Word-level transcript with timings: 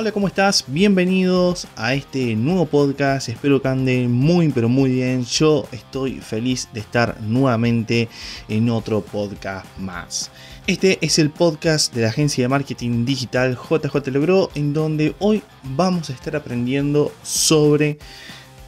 Hola, 0.00 0.12
¿cómo 0.12 0.28
estás? 0.28 0.64
Bienvenidos 0.66 1.68
a 1.76 1.92
este 1.92 2.34
nuevo 2.34 2.64
podcast. 2.64 3.28
Espero 3.28 3.60
que 3.60 3.68
ande 3.68 4.08
muy, 4.08 4.48
pero 4.48 4.66
muy 4.66 4.92
bien. 4.92 5.26
Yo 5.26 5.68
estoy 5.72 6.22
feliz 6.22 6.70
de 6.72 6.80
estar 6.80 7.20
nuevamente 7.20 8.08
en 8.48 8.70
otro 8.70 9.02
podcast 9.02 9.66
más. 9.76 10.30
Este 10.66 10.98
es 11.02 11.18
el 11.18 11.28
podcast 11.28 11.94
de 11.94 12.00
la 12.00 12.08
agencia 12.08 12.42
de 12.42 12.48
marketing 12.48 13.04
digital 13.04 13.58
JJ 13.58 14.10
Logró, 14.10 14.50
en 14.54 14.72
donde 14.72 15.14
hoy 15.18 15.42
vamos 15.64 16.08
a 16.08 16.14
estar 16.14 16.34
aprendiendo 16.34 17.12
sobre 17.22 17.98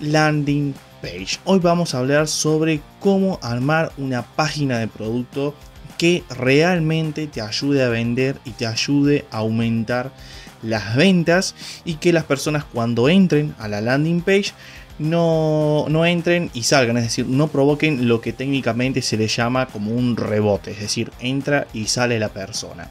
landing 0.00 0.74
page. 1.00 1.38
Hoy 1.44 1.60
vamos 1.60 1.94
a 1.94 2.00
hablar 2.00 2.28
sobre 2.28 2.82
cómo 3.00 3.38
armar 3.40 3.90
una 3.96 4.20
página 4.20 4.80
de 4.80 4.86
producto 4.86 5.54
que 5.96 6.24
realmente 6.28 7.26
te 7.26 7.40
ayude 7.40 7.82
a 7.82 7.88
vender 7.88 8.36
y 8.44 8.50
te 8.50 8.66
ayude 8.66 9.24
a 9.30 9.38
aumentar 9.38 10.12
las 10.62 10.96
ventas 10.96 11.54
y 11.84 11.94
que 11.94 12.12
las 12.12 12.24
personas 12.24 12.64
cuando 12.64 13.08
entren 13.08 13.54
a 13.58 13.68
la 13.68 13.80
landing 13.80 14.22
page 14.22 14.52
no, 14.98 15.86
no, 15.88 16.04
entren 16.04 16.50
y 16.54 16.62
salgan, 16.62 16.96
es 16.96 17.04
decir, 17.04 17.26
no 17.26 17.48
provoquen 17.48 18.08
lo 18.08 18.20
que 18.20 18.32
técnicamente 18.32 19.02
se 19.02 19.16
le 19.16 19.26
llama 19.26 19.66
como 19.66 19.90
un 19.90 20.16
rebote, 20.16 20.72
es 20.72 20.80
decir, 20.80 21.10
entra 21.20 21.66
y 21.72 21.86
sale 21.86 22.18
la 22.18 22.28
persona. 22.28 22.90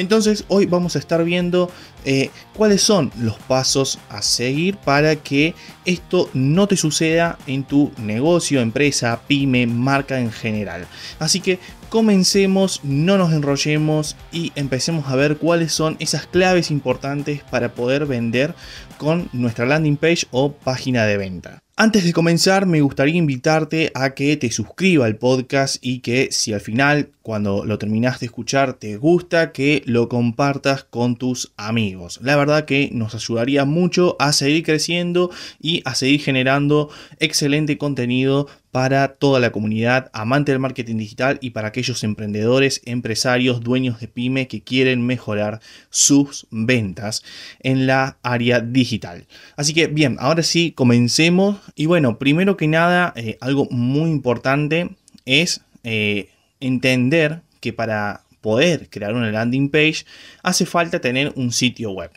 Entonces 0.00 0.44
hoy 0.48 0.64
vamos 0.64 0.96
a 0.96 0.98
estar 0.98 1.22
viendo 1.24 1.70
eh, 2.06 2.30
cuáles 2.56 2.80
son 2.80 3.12
los 3.18 3.38
pasos 3.38 3.98
a 4.08 4.22
seguir 4.22 4.78
para 4.78 5.16
que 5.16 5.54
esto 5.84 6.30
no 6.32 6.66
te 6.66 6.78
suceda 6.78 7.38
en 7.46 7.64
tu 7.64 7.92
negocio, 7.98 8.60
empresa, 8.60 9.20
pyme, 9.26 9.66
marca 9.66 10.18
en 10.18 10.32
general. 10.32 10.86
Así 11.18 11.40
que 11.40 11.58
comencemos, 11.90 12.80
no 12.82 13.18
nos 13.18 13.32
enrollemos 13.32 14.16
y 14.32 14.52
empecemos 14.54 15.08
a 15.08 15.16
ver 15.16 15.36
cuáles 15.36 15.72
son 15.72 15.96
esas 15.98 16.26
claves 16.26 16.70
importantes 16.70 17.42
para 17.50 17.74
poder 17.74 18.06
vender 18.06 18.54
con 18.96 19.28
nuestra 19.34 19.66
landing 19.66 19.98
page 19.98 20.26
o 20.30 20.52
página 20.52 21.04
de 21.04 21.18
venta. 21.18 21.62
Antes 21.82 22.04
de 22.04 22.12
comenzar, 22.12 22.66
me 22.66 22.82
gustaría 22.82 23.14
invitarte 23.14 23.90
a 23.94 24.10
que 24.10 24.36
te 24.36 24.50
suscriba 24.50 25.06
al 25.06 25.16
podcast 25.16 25.76
y 25.80 26.00
que 26.00 26.28
si 26.30 26.52
al 26.52 26.60
final, 26.60 27.08
cuando 27.22 27.64
lo 27.64 27.78
terminas 27.78 28.20
de 28.20 28.26
escuchar, 28.26 28.74
te 28.74 28.98
gusta, 28.98 29.50
que 29.52 29.82
lo 29.86 30.10
compartas 30.10 30.84
con 30.84 31.16
tus 31.16 31.52
amigos. 31.56 32.20
La 32.22 32.36
verdad 32.36 32.66
que 32.66 32.90
nos 32.92 33.14
ayudaría 33.14 33.64
mucho 33.64 34.14
a 34.18 34.34
seguir 34.34 34.62
creciendo 34.62 35.30
y 35.58 35.80
a 35.86 35.94
seguir 35.94 36.20
generando 36.20 36.90
excelente 37.18 37.78
contenido 37.78 38.46
para 38.70 39.14
toda 39.14 39.40
la 39.40 39.50
comunidad 39.50 40.10
amante 40.12 40.52
del 40.52 40.60
marketing 40.60 40.96
digital 40.96 41.38
y 41.40 41.50
para 41.50 41.68
aquellos 41.68 42.04
emprendedores, 42.04 42.80
empresarios, 42.84 43.60
dueños 43.60 44.00
de 44.00 44.08
pyme 44.08 44.48
que 44.48 44.62
quieren 44.62 45.04
mejorar 45.04 45.60
sus 45.90 46.46
ventas 46.50 47.22
en 47.60 47.86
la 47.86 48.18
área 48.22 48.60
digital. 48.60 49.26
Así 49.56 49.74
que 49.74 49.88
bien, 49.88 50.16
ahora 50.20 50.42
sí, 50.42 50.72
comencemos. 50.72 51.58
Y 51.74 51.86
bueno, 51.86 52.18
primero 52.18 52.56
que 52.56 52.68
nada, 52.68 53.12
eh, 53.16 53.38
algo 53.40 53.66
muy 53.70 54.10
importante 54.10 54.90
es 55.24 55.62
eh, 55.82 56.30
entender 56.60 57.42
que 57.60 57.72
para 57.72 58.22
poder 58.40 58.88
crear 58.88 59.14
una 59.14 59.30
landing 59.30 59.68
page 59.68 60.04
hace 60.42 60.64
falta 60.64 61.00
tener 61.00 61.32
un 61.36 61.52
sitio 61.52 61.90
web. 61.90 62.10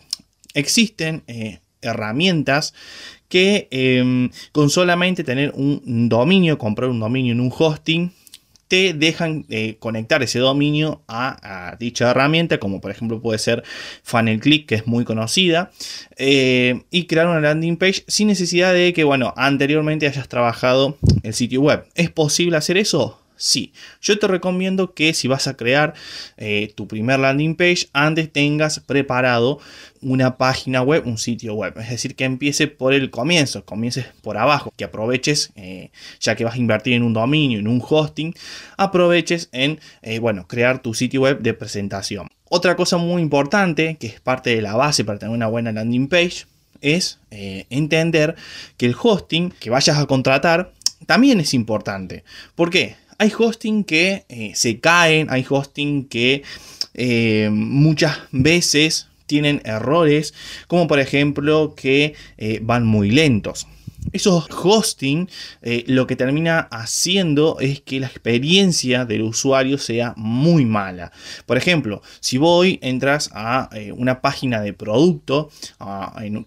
Existen 0.54 1.24
eh, 1.28 1.60
herramientas 1.82 2.74
que 3.34 3.68
em, 3.72 4.30
con 4.52 4.70
solamente 4.70 5.24
tener 5.24 5.54
un 5.56 6.08
dominio, 6.08 6.60
comprar 6.60 6.92
un 6.92 7.00
dominio 7.00 7.32
en 7.32 7.40
un 7.40 7.52
hosting, 7.52 8.12
te 8.68 8.94
dejan 8.94 9.46
eh, 9.50 9.78
conectar 9.80 10.22
ese 10.22 10.38
dominio 10.38 11.02
a, 11.08 11.76
dicha 11.80 12.12
herramienta, 12.12 12.60
como 12.60 12.80
por 12.80 12.92
ejemplo 12.92 13.22
puede 13.22 13.40
ser 13.40 13.64
FunnelClick, 14.04 14.68
que 14.68 14.76
es 14.76 14.86
muy 14.86 15.04
conocida, 15.04 15.72
eh, 16.18 16.84
y 16.92 17.06
crear 17.06 17.28
una 17.28 17.40
landing 17.40 17.78
page 17.78 18.04
sin 18.08 18.28
necesidad 18.28 18.72
de 18.72 18.94
que, 18.94 19.04
bueno, 19.04 19.34
anteriormente 19.36 20.06
hayas 20.06 20.28
trabajado 20.28 20.98
el 21.24 21.34
sitio 21.34 21.62
web. 21.62 21.86
¿Es 21.96 22.12
posible 22.12 22.58
hacer 22.58 22.78
eso? 22.78 23.20
Sí, 23.44 23.74
yo 24.02 24.18
te 24.18 24.26
recomiendo 24.26 24.94
que 24.94 25.14
si 25.14 25.28
vas 25.28 25.48
a 25.48 25.58
crear 25.58 25.96
eh, 26.38 26.72
tu 26.76 26.88
primer 26.88 27.20
landing 27.20 27.58
page, 27.58 27.90
antes 27.92 28.32
tengas 28.32 28.80
preparado 28.80 29.60
una 30.02 30.38
página 30.38 30.82
web, 30.82 31.06
un 31.06 31.18
sitio 31.18 31.54
web. 31.54 31.78
Es 31.78 31.90
decir, 31.90 32.16
que 32.16 32.24
empiece 32.24 32.70
por 32.70 32.94
el 32.94 33.10
comienzo, 33.10 33.66
comiences 33.66 34.06
por 34.22 34.38
abajo, 34.38 34.72
que 34.78 34.86
aproveches, 34.86 35.52
eh, 35.58 35.92
ya 36.22 36.38
que 36.38 36.46
vas 36.46 36.54
a 36.54 36.58
invertir 36.58 36.94
en 36.94 37.04
un 37.04 37.12
dominio, 37.12 37.60
en 37.60 37.68
un 37.68 37.84
hosting, 37.86 38.34
aproveches 38.78 39.50
en, 39.52 39.82
eh, 40.04 40.20
bueno, 40.20 40.48
crear 40.48 40.82
tu 40.82 40.94
sitio 40.94 41.20
web 41.20 41.42
de 41.42 41.54
presentación. 41.54 42.30
Otra 42.48 42.78
cosa 42.78 42.96
muy 42.96 43.22
importante, 43.22 43.98
que 44.00 44.08
es 44.08 44.22
parte 44.22 44.56
de 44.56 44.62
la 44.62 44.78
base 44.78 45.04
para 45.04 45.20
tener 45.20 45.36
una 45.36 45.48
buena 45.48 45.74
landing 45.74 46.08
page, 46.08 46.46
es 46.80 47.20
entender 47.30 48.36
que 48.78 48.86
el 48.86 48.96
hosting 48.98 49.52
que 49.52 49.70
vayas 49.70 49.98
a 49.98 50.06
contratar 50.06 50.72
también 51.06 51.40
es 51.40 51.54
importante. 51.54 52.24
¿Por 52.56 52.70
qué? 52.70 52.96
Hay 53.18 53.32
hosting 53.38 53.84
que 53.84 54.26
eh, 54.30 54.52
se 54.56 54.80
caen, 54.80 55.28
hay 55.30 55.46
hosting 55.48 56.08
que 56.08 56.44
eh, 56.94 57.50
muchas 57.52 58.20
veces 58.32 59.08
tienen 59.26 59.62
errores, 59.66 60.34
como 60.68 60.88
por 60.88 61.00
ejemplo 61.00 61.74
que 61.76 62.14
eh, 62.38 62.60
van 62.62 62.86
muy 62.86 63.10
lentos. 63.10 63.68
Esos 64.12 64.48
hosting 64.52 65.30
eh, 65.62 65.84
lo 65.88 66.08
que 66.08 66.16
termina 66.16 66.60
haciendo 66.72 67.58
es 67.60 67.82
que 67.82 68.00
la 68.00 68.08
experiencia 68.08 69.06
del 69.06 69.24
usuario 69.24 69.78
sea 69.78 70.14
muy 70.18 70.66
mala. 70.66 71.12
Por 71.46 71.58
ejemplo, 71.58 72.02
si 72.20 72.38
voy, 72.38 72.80
entras 72.82 73.30
a 73.34 73.70
eh, 73.74 73.92
una 73.92 74.22
página 74.22 74.62
de 74.62 74.74
producto 74.74 75.50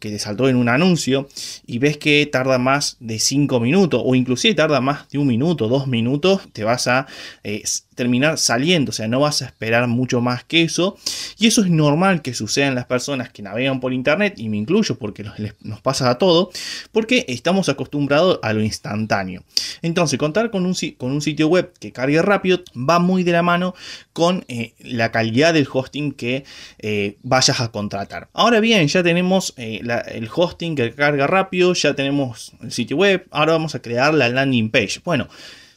que 0.00 0.10
te 0.10 0.18
saltó 0.18 0.48
en 0.48 0.56
un 0.56 0.68
anuncio 0.68 1.28
y 1.66 1.78
ves 1.78 1.96
que 1.96 2.26
tarda 2.26 2.58
más 2.58 2.96
de 3.00 3.18
5 3.18 3.60
minutos 3.60 4.02
o 4.04 4.14
inclusive 4.14 4.54
tarda 4.54 4.80
más 4.80 5.08
de 5.08 5.18
un 5.18 5.26
minuto, 5.26 5.68
dos 5.68 5.86
minutos, 5.86 6.42
te 6.52 6.64
vas 6.64 6.86
a 6.86 7.06
eh, 7.44 7.62
terminar 7.96 8.38
saliendo, 8.38 8.90
o 8.90 8.92
sea, 8.92 9.08
no 9.08 9.18
vas 9.18 9.42
a 9.42 9.46
esperar 9.46 9.88
mucho 9.88 10.20
más 10.20 10.44
que 10.44 10.62
eso. 10.62 10.96
Y 11.38 11.48
eso 11.48 11.64
es 11.64 11.70
normal 11.70 12.22
que 12.22 12.34
suceda 12.34 12.68
en 12.68 12.76
las 12.76 12.86
personas 12.86 13.30
que 13.30 13.42
navegan 13.42 13.80
por 13.80 13.92
internet, 13.92 14.34
y 14.36 14.48
me 14.48 14.58
incluyo 14.58 14.96
porque 14.96 15.24
nos, 15.60 15.80
pasa 15.80 16.10
a 16.10 16.18
todo, 16.18 16.50
porque 16.92 17.24
estamos 17.28 17.68
acostumbrados 17.68 18.38
a 18.42 18.52
lo 18.52 18.62
instantáneo. 18.62 19.42
Entonces, 19.82 20.18
contar 20.18 20.50
con 20.50 20.64
un, 20.66 20.74
sitio 20.74 21.48
web 21.48 21.72
que 21.80 21.90
cargue 21.90 22.22
rápido 22.22 22.62
va 22.76 22.98
muy 22.98 23.24
de 23.24 23.32
la 23.32 23.42
mano 23.42 23.74
con 24.12 24.44
eh, 24.48 24.74
la 24.78 25.10
calidad 25.10 25.54
del 25.54 25.66
hosting 25.70 26.12
que 26.12 26.44
eh, 26.78 27.16
vayas 27.22 27.60
a 27.60 27.68
contratar. 27.72 28.28
Ahora 28.32 28.60
bien, 28.60 28.86
ya 28.88 29.02
tenemos 29.02 29.54
eh, 29.56 29.80
el 30.08 30.28
hosting 30.32 30.76
que 30.76 30.92
carga 30.92 31.26
rápido, 31.26 31.72
ya 31.72 31.94
tenemos 31.94 32.52
el 32.62 32.72
sitio 32.72 32.98
web, 32.98 33.26
ahora 33.30 33.52
vamos 33.52 33.74
a 33.74 33.80
crear 33.80 34.12
la 34.14 34.28
landing 34.28 34.70
page. 34.70 35.00
Bueno, 35.04 35.28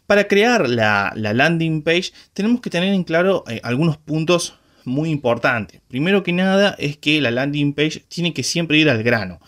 para 0.09 0.27
crear 0.27 0.67
la, 0.67 1.13
landing 1.15 1.83
page 1.83 2.13
tenemos 2.33 2.61
que 2.61 2.71
tener 2.71 2.95
en 2.95 3.03
claro 3.03 3.43
eh, 3.47 3.61
algunos 3.61 3.97
puntos 3.97 4.55
muy 4.83 5.11
importantes. 5.11 5.81
Primero 5.87 6.23
que 6.23 6.33
nada 6.33 6.75
es 6.79 6.97
que 6.97 7.21
la 7.21 7.29
landing 7.29 7.73
page 7.73 8.01
tiene 8.07 8.33
que 8.33 8.41
siempre 8.41 8.79
ir 8.79 8.89
al 8.89 9.03
grano. 9.03 9.39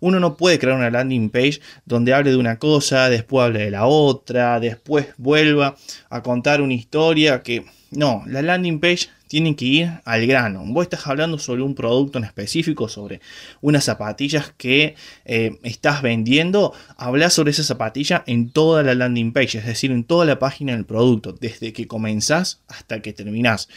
Uno 0.00 0.20
no 0.20 0.36
puede 0.36 0.58
crear 0.58 0.76
una 0.76 0.90
landing 0.90 1.30
page 1.30 1.62
donde 1.86 2.12
hable 2.12 2.30
de 2.30 2.36
una 2.36 2.58
cosa, 2.58 3.08
después 3.08 3.46
hable 3.46 3.60
de 3.60 3.70
la 3.70 3.86
otra, 3.86 4.60
después 4.60 5.06
vuelva 5.16 5.76
a 6.10 6.22
contar 6.22 6.60
una 6.60 6.74
historia 6.74 7.42
que... 7.42 7.64
No, 7.90 8.22
la 8.26 8.42
landing 8.42 8.80
page 8.80 9.08
tienen 9.32 9.54
que 9.54 9.64
ir 9.64 9.90
al 10.04 10.26
grano. 10.26 10.62
Vos 10.66 10.82
estás 10.82 11.06
hablando 11.06 11.38
sobre 11.38 11.62
un 11.62 11.74
producto 11.74 12.18
en 12.18 12.24
específico, 12.24 12.86
sobre 12.86 13.22
unas 13.62 13.84
zapatillas 13.84 14.52
que 14.58 14.94
eh, 15.24 15.58
estás 15.62 16.02
vendiendo, 16.02 16.74
habla 16.98 17.30
sobre 17.30 17.52
esa 17.52 17.64
zapatilla 17.64 18.24
en 18.26 18.50
toda 18.50 18.82
la 18.82 18.94
landing 18.94 19.32
page, 19.32 19.56
es 19.56 19.64
decir, 19.64 19.90
en 19.90 20.04
toda 20.04 20.26
la 20.26 20.38
página 20.38 20.74
del 20.74 20.84
producto, 20.84 21.32
desde 21.32 21.72
que 21.72 21.86
comenzás 21.86 22.60
hasta 22.68 23.00
que 23.00 23.14
terminás. 23.14 23.70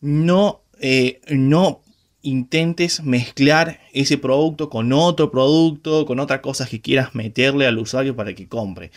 No, 0.00 0.62
eh, 0.78 1.22
no 1.26 1.80
intentes 2.22 3.02
mezclar 3.02 3.80
ese 3.92 4.16
producto 4.16 4.70
con 4.70 4.92
otro 4.92 5.32
producto, 5.32 6.06
con 6.06 6.20
otras 6.20 6.38
cosas 6.38 6.68
que 6.68 6.80
quieras 6.80 7.16
meterle 7.16 7.66
al 7.66 7.78
usuario 7.78 8.14
para 8.14 8.32
que 8.34 8.46
compre. 8.46 8.92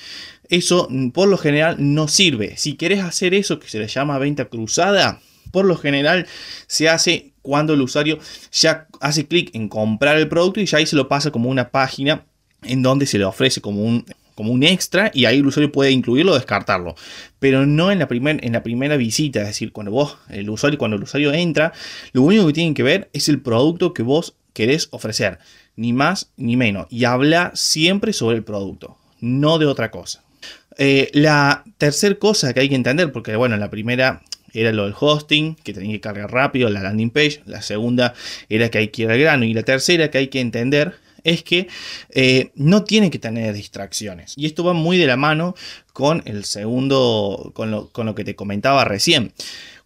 Eso 0.47 0.87
por 1.11 1.27
lo 1.27 1.39
general 1.39 1.77
no 1.79 2.07
sirve. 2.07 2.55
Si 2.57 2.77
quieres 2.77 3.03
hacer 3.03 3.33
eso 3.33 3.57
que 3.57 3.67
se 3.67 3.79
le 3.79 3.87
llama 3.87 4.19
venta 4.19 4.45
cruzada, 4.45 5.21
por 5.51 5.65
lo 5.65 5.75
general 5.75 6.27
se 6.67 6.89
hace 6.89 7.33
cuando 7.41 7.73
el 7.73 7.81
usuario 7.81 8.19
ya 8.51 8.87
hace 8.99 9.27
clic 9.27 9.53
en 9.53 9.67
comprar 9.67 10.17
el 10.17 10.27
producto 10.27 10.59
y 10.59 10.65
ya 10.65 10.77
ahí 10.77 10.85
se 10.85 10.95
lo 10.95 11.07
pasa 11.07 11.31
como 11.31 11.49
una 11.49 11.69
página 11.69 12.25
en 12.63 12.81
donde 12.81 13.05
se 13.05 13.17
le 13.17 13.25
ofrece 13.25 13.61
como 13.61 13.83
un, 13.83 14.05
como 14.35 14.51
un 14.51 14.63
extra 14.63 15.11
y 15.13 15.25
ahí 15.25 15.39
el 15.39 15.45
usuario 15.45 15.71
puede 15.71 15.91
incluirlo 15.91 16.31
o 16.31 16.35
descartarlo. 16.35 16.95
Pero 17.39 17.65
no 17.65 17.91
en 17.91 17.99
la, 17.99 18.07
en 18.09 18.51
la 18.53 18.63
primera 18.63 18.97
visita, 18.97 19.41
es 19.41 19.47
decir, 19.47 19.71
cuando 19.71 19.91
vos, 19.91 20.17
el 20.29 20.49
usuario, 20.49 20.77
cuando 20.77 20.97
el 20.97 21.03
usuario 21.03 21.33
entra, 21.33 21.73
lo 22.13 22.21
único 22.21 22.47
que 22.47 22.53
tienen 22.53 22.73
que 22.73 22.83
ver 22.83 23.09
es 23.13 23.29
el 23.29 23.41
producto 23.41 23.93
que 23.93 24.03
vos 24.03 24.35
querés 24.53 24.87
ofrecer, 24.91 25.39
ni 25.75 25.93
más 25.93 26.31
ni 26.37 26.57
menos. 26.57 26.87
Y 26.89 27.05
habla 27.05 27.51
siempre 27.55 28.13
sobre 28.13 28.37
el 28.37 28.43
producto, 28.43 28.97
no 29.19 29.57
de 29.57 29.65
otra 29.65 29.91
cosa. 29.91 30.23
Eh, 30.77 31.09
la 31.13 31.63
tercera 31.77 32.15
cosa 32.15 32.53
que 32.53 32.61
hay 32.61 32.69
que 32.69 32.75
entender, 32.75 33.11
porque 33.11 33.35
bueno, 33.35 33.55
en 33.55 33.61
la 33.61 33.69
primera 33.69 34.21
era 34.53 34.71
lo 34.71 34.85
del 34.85 34.93
hosting, 34.99 35.55
que 35.55 35.73
tenía 35.73 35.93
que 35.93 36.01
cargar 36.01 36.31
rápido 36.31 36.69
la 36.69 36.81
landing 36.81 37.09
page. 37.09 37.41
La 37.45 37.61
segunda 37.61 38.13
era 38.49 38.69
que 38.69 38.79
hay 38.79 38.87
que 38.89 39.03
ir 39.03 39.11
al 39.11 39.19
grano. 39.19 39.45
Y 39.45 39.53
la 39.53 39.63
tercera 39.63 40.11
que 40.11 40.17
hay 40.17 40.27
que 40.27 40.39
entender 40.39 40.95
es 41.23 41.43
que 41.43 41.67
eh, 42.09 42.51
no 42.55 42.83
tiene 42.83 43.09
que 43.09 43.19
tener 43.19 43.53
distracciones. 43.53 44.33
Y 44.37 44.45
esto 44.45 44.63
va 44.63 44.73
muy 44.73 44.97
de 44.97 45.07
la 45.07 45.17
mano 45.17 45.55
con 45.93 46.23
el 46.25 46.45
segundo, 46.45 47.51
con 47.53 47.71
lo, 47.71 47.89
con 47.89 48.05
lo 48.05 48.15
que 48.15 48.23
te 48.23 48.35
comentaba 48.35 48.85
recién 48.85 49.33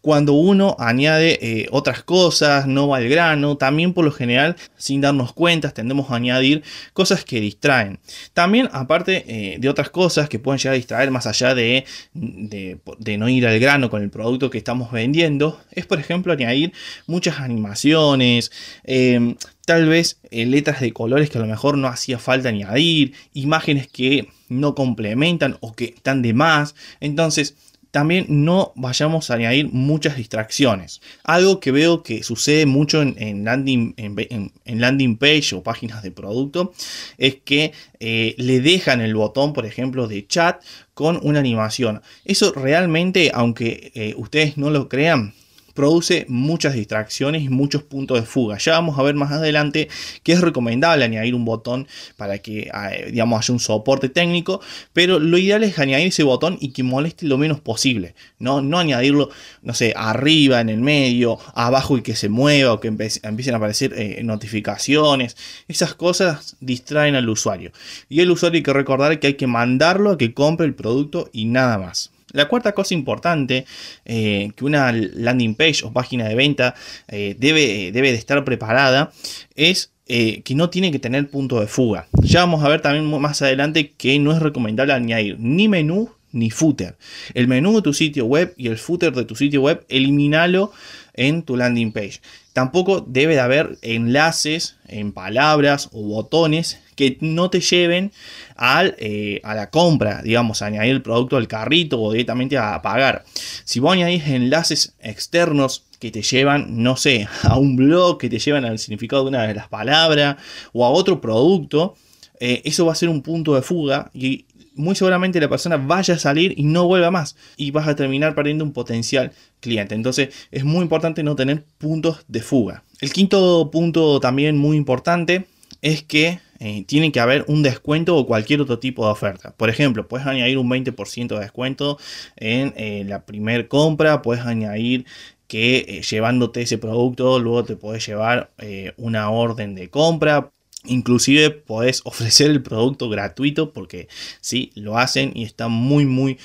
cuando 0.06 0.34
uno 0.34 0.76
añade 0.78 1.40
eh, 1.42 1.68
otras 1.72 2.04
cosas, 2.04 2.68
no 2.68 2.90
va 2.90 2.98
al 2.98 3.10
grano, 3.10 3.58
también 3.58 3.92
por 3.92 4.06
lo 4.06 4.12
general, 4.12 4.56
sin 4.78 5.02
darnos 5.02 5.34
cuenta, 5.34 5.72
tendemos 5.72 6.12
a 6.12 6.18
añadir 6.18 6.62
cosas 6.94 7.26
que 7.26 7.42
distraen. 7.42 7.98
También, 8.36 8.70
aparte 8.72 9.26
eh, 9.28 9.58
de 9.58 9.68
otras 9.68 9.90
cosas 9.90 10.30
que 10.30 10.38
pueden 10.38 10.60
llegar 10.60 10.74
a 10.74 10.78
distraer 10.78 11.10
más 11.10 11.26
allá 11.26 11.56
de, 11.56 11.86
no 12.14 13.30
ir 13.30 13.48
al 13.48 13.60
grano 13.60 13.90
con 13.90 14.04
el 14.04 14.12
producto 14.12 14.52
que 14.52 14.60
estamos 14.60 14.92
vendiendo, 14.92 15.60
es 15.72 15.88
por 15.88 16.00
ejemplo 16.00 16.34
añadir 16.34 16.72
muchas 17.08 17.40
animaciones, 17.40 18.52
em, 18.84 19.36
tal 19.66 19.88
vez 19.88 20.20
eh, 20.30 20.46
letras 20.46 20.82
de 20.82 20.94
colores 20.94 21.32
que 21.32 21.40
a 21.40 21.42
lo 21.42 21.48
mejor 21.48 21.80
no 21.80 21.88
hacía 21.88 22.20
falta 22.20 22.50
añadir, 22.50 23.14
imágenes 23.34 23.88
que 23.88 24.30
no 24.50 24.76
complementan 24.76 25.58
o 25.62 25.74
que 25.74 25.86
están 25.86 26.22
de 26.22 26.36
más. 26.36 26.76
Entonces, 27.00 27.56
también 27.96 28.26
no 28.28 28.74
vayamos 28.76 29.32
a 29.32 29.36
añadir 29.36 29.70
muchas 29.72 30.18
distracciones. 30.18 31.00
Algo 31.24 31.62
que 31.62 31.72
veo 31.72 32.04
que 32.04 32.24
sucede 32.24 32.66
mucho 32.66 33.02
en, 33.02 33.46
landing, 33.46 33.94
en, 33.96 34.82
landing, 34.82 35.16
page 35.16 35.56
o 35.56 35.64
páginas 35.64 36.04
de 36.04 36.12
producto 36.12 36.74
es 37.18 37.38
que 37.38 37.72
eh, 38.02 38.36
le 38.38 38.60
dejan 38.60 39.00
el 39.00 39.16
botón, 39.16 39.54
por 39.54 39.66
ejemplo, 39.66 40.10
de 40.10 40.28
chat 40.28 40.62
con 40.94 41.22
una 41.24 41.40
animación. 41.40 42.02
Eso 42.26 42.52
realmente, 42.52 43.32
aunque 43.34 43.94
eh, 43.96 44.14
ustedes 44.18 44.58
no 44.58 44.72
lo 44.72 44.90
crean, 44.90 45.34
produce 45.76 46.26
muchas 46.28 46.74
distracciones 46.74 47.44
y 47.44 47.50
muchos 47.50 47.84
puntos 47.84 48.20
de 48.20 48.26
fuga. 48.26 48.58
Ya 48.58 48.72
vamos 48.72 48.98
a 48.98 49.04
ver 49.04 49.14
más 49.14 49.32
adelante 49.32 49.90
que 50.24 50.32
es 50.32 50.42
recomendable 50.42 51.06
añadir 51.06 51.36
un 51.36 51.46
botón 51.46 51.88
para 52.18 52.40
que 52.40 52.70
ah, 52.74 52.92
digamos 53.12 53.40
haya 53.40 53.54
un 53.54 53.60
soporte 53.60 54.10
técnico, 54.10 54.62
pero 54.94 55.20
lo 55.20 55.38
ideal 55.38 55.64
es 55.64 55.78
añadir 55.78 56.08
ese 56.08 56.24
botón 56.24 56.58
y 56.60 56.72
que 56.72 56.82
moleste 56.82 57.28
lo 57.28 57.38
menos 57.38 57.60
posible, 57.60 58.16
no, 58.40 58.62
no 58.62 58.80
añadirlo, 58.80 59.30
no 59.62 59.74
sé, 59.74 59.94
arriba, 59.96 60.62
en 60.62 60.70
el 60.70 60.80
medio, 60.80 61.38
abajo 61.54 61.98
y 61.98 62.02
que 62.02 62.16
se 62.16 62.30
mueva 62.30 62.74
o 62.74 62.80
que 62.80 62.88
empiecen 62.88 63.54
a 63.54 63.58
aparecer 63.58 63.94
eh, 63.98 64.22
notificaciones. 64.24 65.36
Esas 65.68 65.94
cosas 65.94 66.56
distraen 66.62 67.16
al 67.16 67.28
usuario. 67.28 67.72
Y 68.08 68.22
el 68.22 68.32
usuario 68.32 68.60
hay 68.60 68.64
que 68.64 68.74
recordar 68.74 69.20
que 69.20 69.28
hay 69.28 69.34
que 69.34 69.48
mandarlo 69.48 70.12
a 70.12 70.18
que 70.18 70.34
compre 70.34 70.66
el 70.66 70.74
producto 70.74 71.30
y 71.34 71.46
nada 71.46 71.78
más. 71.78 72.15
La 72.36 72.48
cuarta 72.48 72.74
cosa 72.74 72.94
importante 72.94 73.66
eh, 74.04 74.52
que 74.56 74.66
una 74.66 74.92
landing 74.92 75.56
page 75.56 75.84
o 75.84 75.94
página 75.94 76.28
de 76.28 76.36
venta 76.36 76.76
eh, 77.08 77.36
debe, 77.40 77.92
debe 77.92 78.12
de 78.12 78.18
estar 78.18 78.44
preparada 78.44 79.12
es 79.56 79.92
eh, 80.08 80.42
que 80.44 80.54
no 80.54 80.70
tiene 80.70 80.92
que 80.92 81.00
tener 81.00 81.30
punto 81.30 81.60
de 81.60 81.68
fuga. 81.68 82.08
Ya 82.22 82.42
vamos 82.42 82.64
a 82.64 82.70
ver 82.70 82.82
también 82.82 83.06
más 83.20 83.42
adelante 83.42 83.94
que 83.98 84.20
no 84.20 84.34
es 84.34 84.40
recomendable 84.40 84.94
añadir 84.94 85.38
ni 85.40 85.68
menú 85.68 86.12
ni 86.32 86.52
footer. 86.52 86.98
El 87.34 87.48
menú 87.48 87.78
de 87.78 87.82
tu 87.82 87.94
sitio 87.94 88.26
web 88.26 88.54
y 88.58 88.68
el 88.68 88.78
footer 88.78 89.14
de 89.14 89.24
tu 89.24 89.36
sitio 89.36 89.62
web, 89.62 89.86
elimínalo 89.88 90.74
en 91.14 91.44
tu 91.44 91.56
landing 91.56 91.94
page. 91.94 92.20
Tampoco 92.52 93.00
debe 93.02 93.36
de 93.36 93.40
haber 93.40 93.78
enlaces 93.82 94.76
en 94.88 95.14
palabras 95.14 95.90
o 95.94 96.04
botones 96.04 96.80
que 96.96 97.18
no 97.22 97.50
te 97.50 97.62
lleven 97.62 98.12
al, 98.56 98.96
eh, 99.00 99.42
a 99.44 99.56
la 99.56 99.70
compra, 99.70 100.22
digamos, 100.22 100.62
a 100.62 100.68
añadir 100.68 100.92
el 100.92 101.02
producto 101.02 101.38
al 101.38 101.48
carrito 101.48 102.02
o 102.02 102.12
directamente 102.12 102.58
a 102.58 102.82
pagar. 102.82 103.26
Si 103.64 103.80
vos 103.80 103.94
añadís 103.94 104.28
enlaces 104.28 104.96
externos 105.00 105.86
que 106.00 106.12
te 106.12 106.22
llevan, 106.22 106.84
no 106.84 106.98
sé, 106.98 107.28
a 107.44 107.58
un 107.58 107.76
blog, 107.76 108.18
que 108.18 108.30
te 108.30 108.40
llevan 108.40 108.66
al 108.66 108.80
significado 108.80 109.24
de 109.24 109.30
una 109.30 109.48
de 109.48 109.54
las 109.54 109.68
palabras 109.68 110.38
o 110.74 110.86
a 110.86 110.90
otro 110.90 111.22
producto, 111.22 111.96
eh, 112.40 112.62
eso 112.66 112.86
va 112.86 112.92
a 112.92 112.96
ser 112.96 113.10
un 113.10 113.22
punto 113.22 113.56
de 113.56 113.62
fuga 113.62 114.12
y 114.14 114.46
muy 114.76 114.94
seguramente 114.94 115.40
la 115.40 115.50
persona 115.50 115.78
vaya 115.78 116.16
a 116.16 116.20
salir 116.20 116.54
y 116.58 116.64
no 116.64 116.86
vuelva 116.86 117.10
más 117.12 117.36
y 117.56 117.72
vas 117.72 117.88
a 117.88 117.96
terminar 117.96 118.36
perdiendo 118.36 118.64
un 118.64 118.74
potencial 118.74 119.32
cliente. 119.62 119.96
Entonces 119.96 120.30
es 120.52 120.64
muy 120.64 120.82
importante 120.82 121.24
no 121.24 121.36
tener 121.36 121.64
puntos 121.78 122.26
de 122.28 122.42
fuga. 122.42 122.84
El 123.00 123.12
quinto 123.12 123.70
punto 123.72 124.20
también 124.20 124.58
muy 124.58 124.78
importante 124.78 125.48
es 125.86 126.02
que 126.02 126.40
eh, 126.60 126.84
tiene 126.88 127.12
que 127.12 127.20
haber 127.20 127.46
un 127.48 127.62
descuento 127.62 128.18
o 128.18 128.26
cualquier 128.26 128.60
otro 128.60 128.80
tipo 128.80 129.06
de 129.06 129.12
oferta. 129.12 129.56
Por 129.56 129.70
ejemplo, 129.70 130.08
puedes 130.08 130.26
añadir 130.26 130.58
un 130.58 130.68
20% 130.68 131.28
de 131.36 131.40
descuento 131.40 132.00
en 132.38 132.74
eh, 132.76 133.04
la 133.06 133.24
primera 133.26 133.68
compra, 133.68 134.24
puedes 134.24 134.44
añadir 134.46 135.06
que 135.48 135.86
eh, 135.88 136.02
llevándote 136.02 136.64
ese 136.64 136.80
producto 136.80 137.38
luego 137.40 137.66
te 137.66 137.76
puedes 137.76 138.06
llevar 138.08 138.52
una 138.98 139.30
orden 139.30 139.76
de 139.76 139.92
compra. 139.92 140.52
Inclusive 140.88 141.52
podés 141.52 142.02
ofrecer 142.06 142.52
el 142.52 142.62
producto 142.62 143.10
gratuito 143.10 143.74
porque 143.74 144.08
sí, 144.42 144.72
lo 144.76 144.98
hacen 144.98 145.32
y 145.36 145.44
está 145.44 145.68
muy 145.68 146.06
muy 146.06 146.38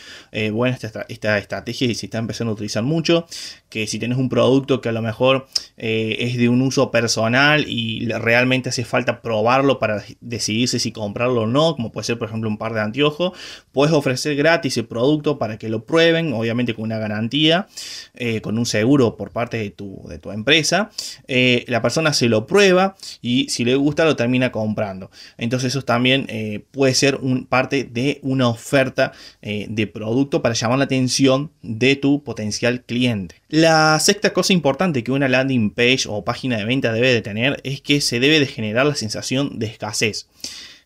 buena 0.53 0.77
esta, 0.77 1.07
esta, 1.09 1.39
estrategia 1.39 1.89
y 1.89 1.95
se 1.95 2.07
está 2.07 2.19
empezando 2.19 2.53
a 2.53 2.55
utilizar 2.55 2.83
mucho 2.83 3.27
que 3.71 3.87
si 3.87 3.99
tienes 3.99 4.19
un 4.19 4.29
producto 4.29 4.81
que 4.81 4.89
a 4.89 4.93
lo 4.93 5.01
mejor 5.01 5.47
eh, 5.77 6.17
es 6.21 6.37
de 6.37 6.49
un 6.49 6.61
uso 6.61 6.91
personal 6.91 7.65
y 7.69 8.09
realmente 8.09 8.69
hace 8.69 8.85
falta 8.85 9.23
probarlo 9.23 9.79
para 9.79 10.05
decidirse 10.21 10.81
si 10.81 10.93
comprarlo 10.93 11.43
o 11.43 11.47
no, 11.47 11.77
como 11.77 11.93
puede 11.93 12.05
ser 12.05 12.19
por 12.19 12.29
ejemplo 12.29 12.51
un 12.51 12.59
par 12.59 12.75
de 12.75 12.81
anteojos, 12.81 13.33
puedes 13.73 13.95
ofrecer 13.95 14.35
gratis 14.35 14.77
el 14.77 14.87
producto 14.87 15.39
para 15.39 15.57
que 15.57 15.69
lo 15.69 15.85
prueben, 15.85 16.33
obviamente 16.33 16.75
con 16.75 16.85
una 16.85 16.99
garantía, 16.99 17.69
eh, 18.15 18.41
con 18.41 18.59
un 18.59 18.67
seguro 18.67 19.17
por 19.17 19.31
parte 19.31 19.59
de 19.59 19.71
tu, 19.71 20.05
de 20.09 20.19
tu 20.19 20.33
empresa. 20.33 20.91
Eh, 21.29 21.65
la 21.69 21.81
persona 21.81 22.13
se 22.13 22.29
lo 22.29 22.47
prueba 22.47 22.97
y 23.23 23.49
si 23.51 23.65
le 23.65 23.77
gusta 23.77 24.05
lo 24.05 24.17
termina 24.17 24.30
comprando. 24.53 25.11
Entonces 25.39 25.75
eso 25.75 25.83
también 25.83 26.27
puede 26.71 26.95
ser 26.95 27.17
un, 27.17 27.47
parte 27.47 27.85
de 27.85 28.21
una 28.23 28.49
oferta 28.49 29.13
de 29.43 29.87
producto 29.87 30.43
para 30.43 30.55
llamar 30.55 30.79
la 30.79 30.85
atención 30.85 31.51
de 31.63 31.97
tu 31.97 32.23
potencial 32.23 32.83
cliente. 32.85 33.37
La 33.49 33.99
sexta 33.99 34.33
cosa 34.33 34.53
importante 34.53 35.03
que 35.03 35.13
una 35.13 35.29
landing 35.29 35.71
page 35.71 36.05
o 36.09 36.25
página 36.25 36.57
de 36.57 36.65
venta 36.65 36.93
debe 36.93 37.13
de 37.13 37.23
tener 37.23 37.61
es 37.65 37.81
que 37.81 38.01
se 38.01 38.21
debe 38.21 38.41
de 38.41 38.47
generar 38.47 38.87
la 38.87 38.95
sensación 38.95 39.59
de 39.59 39.67
escasez. 39.67 40.29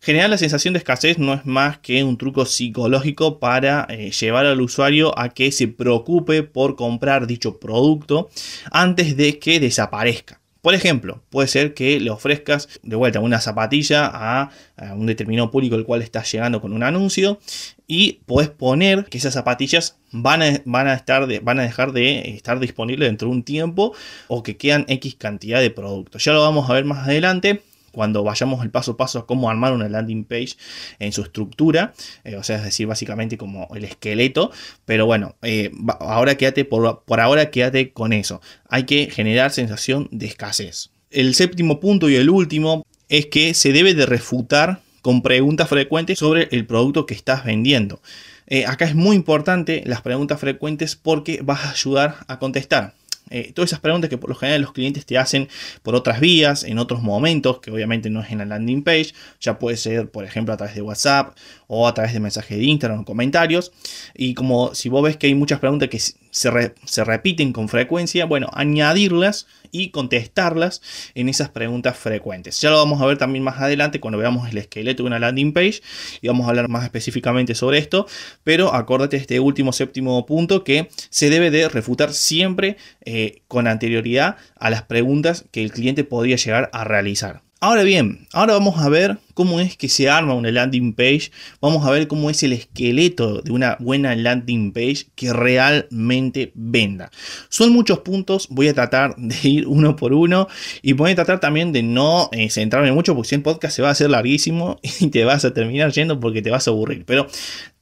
Generar 0.01 0.29
la 0.29 0.37
sensación 0.37 0.73
de 0.73 0.77
escasez 0.77 1.17
no 1.17 1.33
es 1.33 1.45
más 1.45 1.79
que 1.79 2.03
un 2.03 2.17
truco 2.17 2.45
psicológico 2.45 3.39
para 3.39 3.87
eh, 3.89 4.11
llevar 4.11 4.45
al 4.45 4.61
usuario 4.61 5.17
a 5.17 5.29
que 5.29 5.51
se 5.51 5.67
preocupe 5.67 6.43
por 6.43 6.75
comprar 6.75 7.25
dicho 7.25 7.59
producto 7.59 8.29
antes 8.71 9.17
de 9.17 9.39
que 9.39 9.59
desaparezca. 9.59 10.41
Por 10.65 10.73
ejemplo, 10.73 11.21
puede 11.29 11.47
ser 11.47 11.75
que 11.75 11.99
le 11.99 12.09
ofrezcas 12.09 12.69
de 12.81 12.95
vuelta 12.95 13.19
una 13.19 13.39
zapatilla 13.39 14.09
a, 14.11 14.49
un 14.95 15.05
determinado 15.05 15.51
público 15.51 15.75
al 15.75 15.85
cual 15.85 16.01
estás 16.01 16.31
llegando 16.31 16.59
con 16.59 16.73
un 16.73 16.81
anuncio 16.81 17.39
y 17.85 18.21
puedes 18.25 18.49
poner 18.49 19.05
que 19.05 19.19
esas 19.19 19.35
zapatillas 19.35 19.99
van 20.11 20.41
a, 20.41 20.93
estar 20.95 21.27
van 21.43 21.59
a 21.59 21.61
dejar 21.61 21.91
de 21.91 22.31
estar 22.31 22.59
disponibles 22.59 23.07
dentro 23.07 23.27
de 23.27 23.35
un 23.35 23.43
tiempo 23.43 23.93
o 24.27 24.41
que 24.41 24.57
quedan 24.57 24.85
X 24.87 25.13
cantidad 25.13 25.61
de 25.61 25.69
productos. 25.69 26.23
Ya 26.23 26.33
lo 26.33 26.41
vamos 26.41 26.67
a 26.67 26.73
ver 26.73 26.85
más 26.85 27.07
adelante 27.07 27.61
cuando 27.95 28.23
vayamos 28.23 28.61
el 28.61 28.69
paso 28.69 28.91
a 28.91 28.97
paso 28.97 29.19
a 29.19 29.25
cómo 29.25 29.49
armar 29.49 29.71
una 29.71 29.87
landing 29.87 30.25
page 30.25 30.57
en 30.99 31.13
su 31.13 31.21
estructura, 31.21 31.93
eh, 32.25 32.35
o 32.35 32.43
sea, 32.43 32.57
es 32.57 32.63
decir, 32.63 32.87
básicamente 32.87 33.37
como 33.37 33.69
el 33.73 33.85
esqueleto, 33.85 34.51
pero 34.83 35.05
bueno, 35.05 35.35
eh, 35.41 35.71
ahora 36.01 36.35
quédate, 36.35 36.65
por, 36.65 37.03
ahora 37.19 37.49
quédate 37.49 37.91
con 37.91 38.11
eso, 38.11 38.41
hay 38.67 38.83
que 38.83 39.09
generar 39.09 39.51
sensación 39.51 40.09
de 40.11 40.25
escasez. 40.25 40.91
El 41.09 41.33
séptimo 41.35 41.79
punto 41.79 42.09
y 42.09 42.15
el 42.15 42.29
último 42.29 42.85
es 43.07 43.27
que 43.27 43.53
se 43.53 43.71
debe 43.71 43.93
de 43.93 44.05
refutar 44.05 44.81
con 45.01 45.21
preguntas 45.21 45.69
frecuentes 45.69 46.19
sobre 46.19 46.49
el 46.51 46.65
producto 46.65 47.05
que 47.05 47.13
estás 47.13 47.45
vendiendo. 47.45 48.01
Eh, 48.47 48.65
acá 48.65 48.85
es 48.85 48.95
muy 48.95 49.15
importante 49.15 49.83
las 49.85 50.01
preguntas 50.01 50.39
frecuentes 50.39 50.97
porque 50.97 51.39
vas 51.41 51.63
a 51.63 51.71
ayudar 51.71 52.17
a 52.27 52.39
contestar. 52.39 52.93
Eh, 53.29 53.51
todas 53.53 53.69
esas 53.69 53.79
preguntas 53.79 54.09
que 54.09 54.17
por 54.17 54.29
lo 54.29 54.35
general 54.35 54.61
los 54.61 54.71
clientes 54.71 55.05
te 55.05 55.17
hacen 55.17 55.49
por 55.81 55.95
otras 55.95 56.19
vías, 56.19 56.63
en 56.63 56.77
otros 56.77 57.01
momentos, 57.01 57.59
que 57.59 57.71
obviamente 57.71 58.09
no 58.09 58.21
es 58.21 58.31
en 58.31 58.39
la 58.39 58.45
landing 58.45 58.83
page, 58.83 59.13
ya 59.39 59.57
puede 59.57 59.77
ser, 59.77 60.09
por 60.09 60.25
ejemplo, 60.25 60.53
a 60.53 60.57
través 60.57 60.75
de 60.75 60.81
WhatsApp 60.81 61.35
o 61.67 61.87
a 61.87 61.93
través 61.93 62.13
de 62.13 62.19
mensajes 62.19 62.57
de 62.57 62.63
Instagram 62.63 63.01
o 63.01 63.05
comentarios. 63.05 63.71
Y 64.13 64.33
como 64.33 64.75
si 64.75 64.89
vos 64.89 65.03
ves 65.03 65.17
que 65.17 65.27
hay 65.27 65.35
muchas 65.35 65.59
preguntas 65.59 65.89
que 65.89 65.99
se, 66.35 67.03
repiten 67.05 67.53
con 67.53 67.69
frecuencia, 67.69 68.25
bueno, 68.25 68.49
añadirlas 68.51 69.47
y 69.71 69.91
contestarlas 69.91 70.81
en 71.15 71.29
esas 71.29 71.49
preguntas 71.49 71.97
frecuentes. 71.97 72.59
Ya 72.59 72.69
lo 72.69 72.77
vamos 72.77 73.01
a 73.01 73.05
ver 73.05 73.17
también 73.17 73.43
más 73.43 73.61
adelante 73.61 74.01
cuando 74.01 74.17
veamos 74.17 74.49
el 74.49 74.57
esqueleto 74.57 75.03
de 75.03 75.07
una 75.07 75.19
landing 75.19 75.53
page 75.53 75.81
y 76.21 76.27
vamos 76.27 76.45
a 76.45 76.49
hablar 76.49 76.67
más 76.67 76.83
específicamente 76.83 77.55
sobre 77.55 77.77
esto, 77.77 78.05
pero 78.43 78.73
acordate 78.73 79.15
este 79.15 79.39
último 79.39 79.71
séptimo 79.71 80.25
punto 80.25 80.65
que 80.65 80.89
se 81.09 81.29
debe 81.29 81.51
de 81.51 81.69
refutar 81.69 82.11
siempre 82.11 82.75
eh, 83.05 83.41
con 83.47 83.67
anterioridad 83.67 84.35
a 84.57 84.69
las 84.69 84.83
preguntas 84.83 85.45
que 85.51 85.63
el 85.63 85.71
cliente 85.71 86.03
podría 86.03 86.35
llegar 86.35 86.69
a 86.73 86.83
realizar. 86.83 87.44
Ahora 87.61 87.83
bien, 87.83 88.27
ahora 88.33 88.53
vamos 88.53 88.77
a 88.79 88.89
ver 88.89 89.17
cómo 89.33 89.61
es 89.61 89.77
que 89.77 89.87
se 89.87 90.09
arma 90.09 90.33
una 90.33 90.51
landing 90.51 90.93
page, 90.93 91.31
vamos 91.61 91.87
a 91.87 91.89
ver 91.89 92.07
cómo 92.07 92.29
es 92.29 92.43
el 92.43 92.51
esqueleto 92.51 93.41
de 93.41 93.51
una 93.53 93.77
buena 93.79 94.13
landing 94.13 94.73
page 94.73 95.07
que 95.15 95.31
realmente 95.31 96.51
venda. 96.53 97.09
Son 97.47 97.71
muchos 97.71 97.99
puntos, 97.99 98.49
voy 98.51 98.67
a 98.67 98.73
tratar 98.73 99.15
de 99.17 99.35
ir 99.47 99.67
uno 99.67 99.95
por 99.95 100.11
uno 100.11 100.49
y 100.81 100.93
voy 100.93 101.11
a 101.11 101.15
tratar 101.15 101.39
también 101.39 101.71
de 101.71 101.81
no 101.81 102.29
eh, 102.33 102.49
centrarme 102.49 102.91
mucho 102.91 103.15
porque 103.15 103.29
si 103.29 103.35
el 103.35 103.41
podcast 103.41 103.73
se 103.73 103.81
va 103.81 103.87
a 103.87 103.91
hacer 103.91 104.09
larguísimo 104.09 104.77
y 104.99 105.07
te 105.07 105.23
vas 105.23 105.45
a 105.45 105.53
terminar 105.53 105.93
yendo 105.93 106.19
porque 106.19 106.41
te 106.41 106.51
vas 106.51 106.67
a 106.67 106.71
aburrir. 106.71 107.05
Pero 107.05 107.25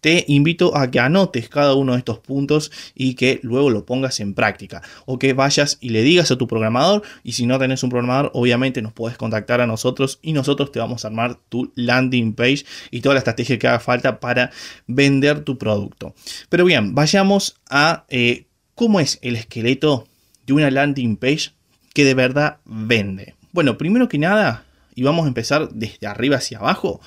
te 0.03 0.25
invito 0.27 0.75
a 0.75 0.91
que 0.91 0.99
anotes 0.99 1.47
cada 1.47 1.75
uno 1.75 1.93
de 1.93 1.99
estos 1.99 2.19
puntos 2.19 2.73
y 2.93 3.13
que 3.15 3.39
luego 3.41 3.69
lo 3.69 3.85
pongas 3.85 4.19
en 4.19 4.33
práctica 4.33 4.81
o 5.05 5.17
que 5.17 5.31
vayas 5.31 5.77
y 5.79 5.89
le 5.89 6.01
digas 6.01 6.29
a 6.29 6.37
tu 6.37 6.45
programador 6.45 7.03
y 7.23 7.31
si 7.31 7.45
no 7.45 7.57
tenés 7.57 7.83
un 7.83 7.89
programador 7.89 8.29
obviamente 8.33 8.81
nos 8.81 8.91
puedes 8.91 9.17
contactar 9.17 9.61
a 9.61 9.65
nosotros 9.65 10.19
y 10.21 10.33
nosotros 10.33 10.73
te 10.73 10.79
vamos 10.79 11.05
a 11.05 11.07
armar 11.07 11.39
tu 11.47 11.71
landing 11.75 12.33
page 12.33 12.65
y 12.91 12.99
toda 12.99 13.15
la 13.15 13.19
estrategia 13.19 13.57
que 13.57 13.65
haga 13.65 13.79
falta 13.79 14.19
para 14.19 14.51
vender 14.87 15.45
tu 15.45 15.57
producto. 15.57 16.13
Pero 16.49 16.65
bien, 16.65 16.93
vayamos 16.93 17.55
a 17.69 18.03
eh, 18.09 18.47
cómo 18.75 18.99
es 18.99 19.19
el 19.21 19.37
esqueleto 19.37 20.05
de 20.45 20.51
una 20.51 20.69
landing 20.69 21.15
page 21.15 21.51
que 21.93 22.03
de 22.03 22.13
verdad 22.13 22.57
vende. 22.65 23.35
Bueno, 23.53 23.77
primero 23.77 24.09
que 24.09 24.17
nada, 24.17 24.65
y 24.95 25.03
vamos 25.03 25.23
a 25.23 25.29
empezar 25.29 25.69
desde 25.69 26.07
arriba 26.07 26.35
hacia 26.35 26.57
abajo, 26.57 26.99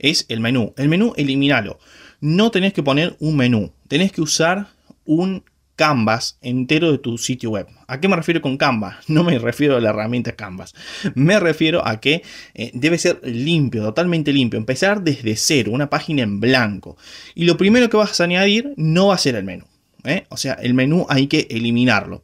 es 0.00 0.26
el 0.28 0.40
menú. 0.40 0.74
El 0.76 0.88
menú, 0.88 1.12
eliminalo 1.16 1.78
no 2.22 2.50
tenés 2.50 2.72
que 2.72 2.82
poner 2.82 3.16
un 3.18 3.36
menú, 3.36 3.72
tenés 3.88 4.12
que 4.12 4.22
usar 4.22 4.68
un 5.04 5.44
canvas 5.74 6.38
entero 6.40 6.92
de 6.92 6.98
tu 6.98 7.18
sitio 7.18 7.50
web. 7.50 7.66
¿A 7.88 7.98
qué 7.98 8.06
me 8.06 8.14
refiero 8.14 8.40
con 8.40 8.56
canvas? 8.56 8.96
No 9.08 9.24
me 9.24 9.38
refiero 9.38 9.76
a 9.76 9.80
la 9.80 9.90
herramienta 9.90 10.32
canvas. 10.32 10.74
Me 11.16 11.40
refiero 11.40 11.86
a 11.86 12.00
que 12.00 12.22
eh, 12.54 12.70
debe 12.74 12.98
ser 12.98 13.20
limpio, 13.24 13.82
totalmente 13.82 14.32
limpio. 14.32 14.58
Empezar 14.58 15.02
desde 15.02 15.34
cero, 15.34 15.72
una 15.72 15.90
página 15.90 16.22
en 16.22 16.38
blanco. 16.38 16.96
Y 17.34 17.44
lo 17.44 17.56
primero 17.56 17.90
que 17.90 17.96
vas 17.96 18.20
a 18.20 18.24
añadir 18.24 18.72
no 18.76 19.08
va 19.08 19.16
a 19.16 19.18
ser 19.18 19.34
el 19.34 19.44
menú. 19.44 19.64
¿eh? 20.04 20.24
O 20.28 20.36
sea, 20.36 20.54
el 20.54 20.74
menú 20.74 21.06
hay 21.08 21.26
que 21.26 21.48
eliminarlo. 21.50 22.22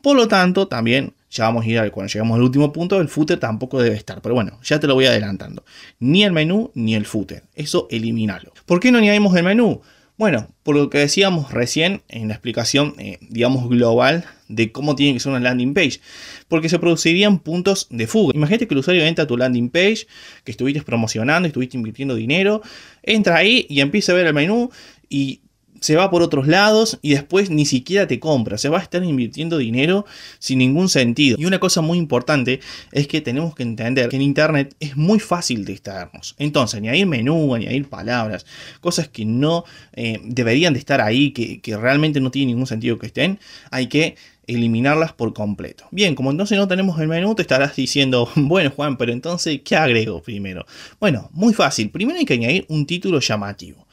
Por 0.00 0.16
lo 0.16 0.28
tanto, 0.28 0.68
también 0.68 1.14
ya 1.30 1.44
vamos 1.44 1.64
a 1.64 1.68
ir 1.68 1.78
a, 1.78 1.90
cuando 1.90 2.12
llegamos 2.12 2.36
al 2.36 2.42
último 2.42 2.72
punto, 2.72 3.00
el 3.00 3.08
footer 3.08 3.38
tampoco 3.38 3.80
debe 3.80 3.96
estar. 3.96 4.20
Pero 4.20 4.34
bueno, 4.34 4.58
ya 4.62 4.80
te 4.80 4.86
lo 4.86 4.94
voy 4.94 5.06
adelantando. 5.06 5.64
Ni 6.00 6.24
el 6.24 6.32
menú 6.32 6.70
ni 6.74 6.94
el 6.94 7.06
footer. 7.06 7.44
Eso 7.54 7.86
elimínalo. 7.90 8.52
¿Por 8.66 8.80
qué 8.80 8.90
no 8.90 8.98
añadimos 8.98 9.36
el 9.36 9.44
menú? 9.44 9.80
Bueno, 10.20 10.48
por 10.64 10.76
lo 10.76 10.90
que 10.90 10.98
decíamos 10.98 11.50
recién 11.50 12.02
en 12.08 12.28
la 12.28 12.34
explicación, 12.34 12.94
eh, 12.98 13.16
digamos, 13.22 13.70
global 13.70 14.26
de 14.48 14.70
cómo 14.70 14.94
tiene 14.94 15.14
que 15.14 15.20
ser 15.20 15.30
una 15.30 15.40
landing 15.40 15.72
page. 15.72 16.00
Porque 16.46 16.68
se 16.68 16.78
producirían 16.78 17.38
puntos 17.38 17.86
de 17.90 18.06
fuga. 18.06 18.32
Imagínate 18.34 18.68
que 18.68 18.74
el 18.74 18.80
usuario 18.80 19.02
entra 19.04 19.24
a 19.24 19.26
tu 19.26 19.38
landing 19.38 19.70
page, 19.70 20.06
que 20.44 20.50
estuviste 20.50 20.82
promocionando, 20.82 21.46
estuviste 21.46 21.76
invirtiendo 21.76 22.16
dinero, 22.16 22.60
entra 23.02 23.36
ahí 23.36 23.66
y 23.70 23.80
empieza 23.80 24.12
a 24.12 24.16
ver 24.16 24.26
el 24.26 24.34
menú 24.34 24.70
y 25.08 25.40
se 25.80 25.96
va 25.96 26.10
por 26.10 26.22
otros 26.22 26.46
lados 26.46 26.98
y 27.02 27.10
después 27.10 27.50
ni 27.50 27.66
siquiera 27.66 28.06
te 28.06 28.20
compra. 28.20 28.58
Se 28.58 28.68
va 28.68 28.78
a 28.78 28.82
estar 28.82 29.02
invirtiendo 29.02 29.58
dinero 29.58 30.06
sin 30.38 30.58
ningún 30.58 30.88
sentido. 30.88 31.36
Y 31.38 31.46
una 31.46 31.58
cosa 31.58 31.80
muy 31.80 31.98
importante 31.98 32.60
es 32.92 33.08
que 33.08 33.20
tenemos 33.20 33.54
que 33.54 33.62
entender 33.62 34.08
que 34.08 34.16
en 34.16 34.22
Internet 34.22 34.76
es 34.80 34.96
muy 34.96 35.18
fácil 35.18 35.64
distraernos. 35.64 36.34
Entonces, 36.38 36.78
añadir 36.78 37.06
menú, 37.06 37.54
añadir 37.54 37.88
palabras, 37.88 38.46
cosas 38.80 39.08
que 39.08 39.24
no 39.24 39.64
eh, 39.94 40.20
deberían 40.22 40.72
de 40.74 40.78
estar 40.78 41.00
ahí, 41.00 41.32
que, 41.32 41.60
que 41.60 41.76
realmente 41.76 42.20
no 42.20 42.30
tiene 42.30 42.52
ningún 42.52 42.66
sentido 42.66 42.98
que 42.98 43.06
estén, 43.06 43.38
hay 43.70 43.86
que 43.86 44.16
eliminarlas 44.46 45.12
por 45.12 45.32
completo. 45.32 45.86
Bien, 45.90 46.14
como 46.14 46.30
entonces 46.30 46.58
no 46.58 46.68
tenemos 46.68 47.00
el 47.00 47.08
menú, 47.08 47.34
te 47.34 47.42
estarás 47.42 47.76
diciendo, 47.76 48.28
bueno 48.36 48.70
Juan, 48.70 48.96
pero 48.96 49.12
entonces, 49.12 49.60
¿qué 49.64 49.76
agrego 49.76 50.22
primero? 50.22 50.66
Bueno, 50.98 51.30
muy 51.32 51.54
fácil. 51.54 51.90
Primero 51.90 52.18
hay 52.18 52.24
que 52.24 52.34
añadir 52.34 52.66
un 52.68 52.86
título 52.86 53.20
llamativo. 53.20 53.86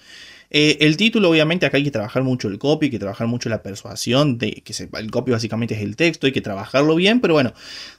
Eh, 0.49 0.77
el 0.81 0.95
título, 0.97 1.29
obviamente, 1.29 1.65
acá 1.65 1.77
hay 1.77 1.83
que 1.83 1.91
trabajar 1.91 2.23
mucho 2.23 2.47
el 2.47 2.57
copy, 2.57 2.85
hay 2.85 2.91
que 2.91 2.99
trabajar 2.99 3.27
mucho 3.27 3.49
la 3.49 3.61
persuasión, 3.61 4.37
de 4.37 4.51
que 4.63 4.73
el 4.97 5.11
copy 5.11 5.31
básicamente 5.31 5.75
es 5.75 5.81
el 5.81 5.95
texto, 5.95 6.25
hay 6.25 6.33
que 6.33 6.41
trabajarlo 6.41 6.95
bien, 6.95 7.19
pero 7.19 7.33
bueno, 7.33 7.53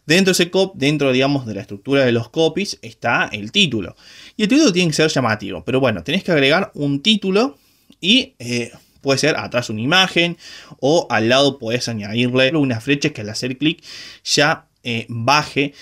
dentro 0.07 0.33
de 0.33 0.43
ese 0.43 0.50
copy, 0.50 0.78
dentro, 0.78 1.12
digamos, 1.12 1.47
de 1.47 1.55
la 1.55 1.61
estructura 1.61 2.05
de 2.05 2.12
los 2.12 2.31
copies, 2.31 2.78
está 2.83 3.28
el 3.33 3.52
título. 3.52 3.97
Y 4.37 4.45
el 4.45 4.49
título 4.49 4.73
tiene 4.73 4.90
que 4.90 4.97
ser 4.97 5.11
llamativo, 5.11 5.62
pero 5.64 5.81
bueno, 5.81 6.02
tenés 6.02 6.25
que 6.25 6.33
agregar 6.33 6.71
un 6.75 7.02
título 7.02 7.59
y... 8.00 8.35
Eh, 8.38 8.73
puede 9.00 9.19
ser 9.19 9.37
atrás 9.37 9.71
una 9.71 9.81
imagen 9.81 10.37
o 10.81 11.07
al 11.09 11.28
lado 11.28 11.61
puedes 11.61 11.88
añadirle 11.88 12.50
una 12.57 12.81
flecha 12.81 13.11
que 13.11 13.21
al 13.21 13.28
hacer 13.28 13.57
clic 13.57 13.81
ya 14.25 14.67
eh, 14.83 15.07
baje 15.09 15.73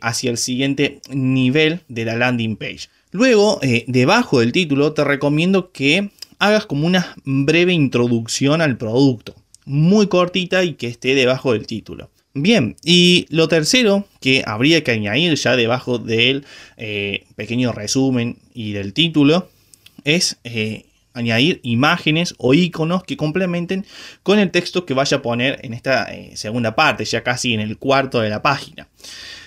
hacia 0.00 0.30
el 0.30 0.38
siguiente 0.38 1.02
nivel 1.10 1.80
de 1.88 2.06
la 2.06 2.16
landing 2.16 2.56
page. 2.56 2.88
Luego, 3.12 3.58
eh, 3.60 3.84
debajo 3.88 4.40
del 4.40 4.52
título, 4.52 4.94
te 4.94 5.04
recomiendo 5.04 5.70
que 5.70 6.08
hagas 6.38 6.64
como 6.64 6.86
una 6.86 7.14
breve 7.24 7.74
introducción 7.74 8.62
al 8.62 8.78
producto, 8.78 9.34
muy 9.66 10.06
cortita 10.06 10.64
y 10.64 10.74
que 10.74 10.86
esté 10.86 11.14
debajo 11.14 11.52
del 11.52 11.66
título. 11.66 12.10
Bien, 12.32 12.74
y 12.82 13.26
lo 13.28 13.48
tercero 13.48 14.06
que 14.22 14.42
habría 14.46 14.82
que 14.82 14.92
añadir 14.92 15.34
ya 15.34 15.56
debajo 15.56 15.98
del 15.98 16.46
eh, 16.78 17.24
pequeño 17.36 17.72
resumen 17.72 18.38
y 18.54 18.72
del 18.72 18.94
título 18.94 19.50
es 20.04 20.38
eh, 20.44 20.86
añadir 21.12 21.60
imágenes 21.62 22.34
o 22.38 22.54
iconos 22.54 23.04
que 23.04 23.18
complementen 23.18 23.84
con 24.22 24.38
el 24.38 24.50
texto 24.50 24.86
que 24.86 24.94
vaya 24.94 25.18
a 25.18 25.22
poner 25.22 25.60
en 25.62 25.74
esta 25.74 26.08
segunda 26.32 26.74
parte, 26.74 27.04
ya 27.04 27.22
casi 27.22 27.52
en 27.52 27.60
el 27.60 27.76
cuarto 27.76 28.20
de 28.20 28.30
la 28.30 28.40
página. 28.40 28.88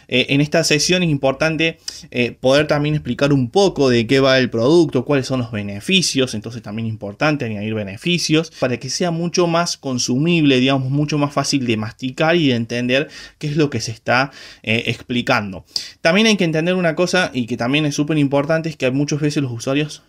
Eh, 0.08 0.28
en 0.30 0.42
esta 0.42 0.64
sesión 0.64 1.04
es 1.04 1.10
importante 1.10 1.78
eh, 2.12 2.32
poder 2.32 2.68
también 2.68 2.96
explicar 2.96 3.34
un 3.34 3.50
poco 3.50 3.90
de 3.90 4.08
qué 4.08 4.20
va 4.20 4.38
el 4.38 4.50
producto, 4.50 5.06
cuáles 5.06 5.28
son 5.28 5.40
los 5.40 5.52
beneficios, 5.52 6.34
entonces 6.34 6.62
también 6.62 6.88
es 6.88 6.94
importante 6.94 7.46
añadir 7.46 7.74
beneficios 7.74 8.52
para 8.60 8.78
que 8.78 8.90
sea 8.90 9.12
mucho 9.12 9.48
más 9.48 9.78
consumible, 9.78 10.60
digamos, 10.60 10.90
mucho 10.90 11.18
más 11.18 11.34
fácil 11.34 11.66
de 11.66 11.78
masticar 11.78 12.36
y 12.36 12.50
de 12.50 12.56
entender 12.56 13.10
qué 13.38 13.48
es 13.48 13.58
lo 13.58 13.70
que 13.70 13.82
se 13.82 13.92
está 13.92 14.32
eh, 14.64 14.84
explicando. 14.88 15.66
También 16.02 16.28
hay 16.28 16.38
que 16.38 16.44
entender 16.44 16.76
una 16.76 16.96
cosa 16.96 17.32
y 17.34 17.46
que 17.46 17.58
también 17.58 17.86
es 17.86 17.96
súper 17.96 18.18
importante, 18.18 18.70
es 18.70 18.78
que 18.78 18.90
muchas 18.92 19.20
veces 19.20 19.44
los 19.44 19.52
usuarios 19.52 20.04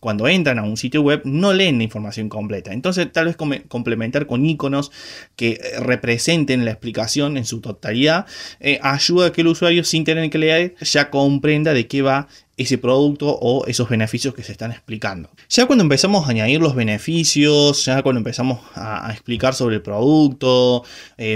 cuando 0.00 0.28
entran 0.28 0.58
a 0.58 0.62
un 0.62 0.76
sitio 0.76 1.02
web 1.02 1.22
no 1.24 1.52
leen 1.52 1.78
la 1.78 1.84
información 1.84 2.28
completa. 2.28 2.72
Entonces 2.72 3.10
tal 3.12 3.26
vez 3.26 3.36
complementar 3.36 4.26
con 4.26 4.44
iconos 4.44 4.92
que 5.36 5.52
eh, 5.52 5.80
representen 5.80 6.64
la 6.64 6.72
explicación 6.72 7.36
en 7.36 7.44
su 7.44 7.60
totalidad 7.60 8.26
eh, 8.60 8.78
ayuda 8.82 9.28
a 9.28 9.32
que 9.32 9.40
el 9.40 9.48
usuario 9.48 9.84
sin 9.84 10.04
tener 10.04 10.28
que 10.30 10.38
leer 10.38 10.74
ya 10.80 11.10
comprenda 11.10 11.72
de 11.72 11.86
qué 11.86 12.02
va 12.02 12.28
ese 12.56 12.78
producto 12.78 13.38
o 13.38 13.66
esos 13.66 13.88
beneficios 13.90 14.32
que 14.32 14.42
se 14.42 14.52
están 14.52 14.72
explicando. 14.72 15.28
Ya 15.50 15.66
cuando 15.66 15.82
empezamos 15.82 16.26
a 16.26 16.30
añadir 16.30 16.58
los 16.58 16.74
beneficios, 16.74 17.84
ya 17.84 18.02
cuando 18.02 18.18
empezamos 18.18 18.60
a, 18.74 19.12
explicar 19.12 19.52
sobre 19.52 19.76
el 19.76 19.82
producto, 19.82 20.82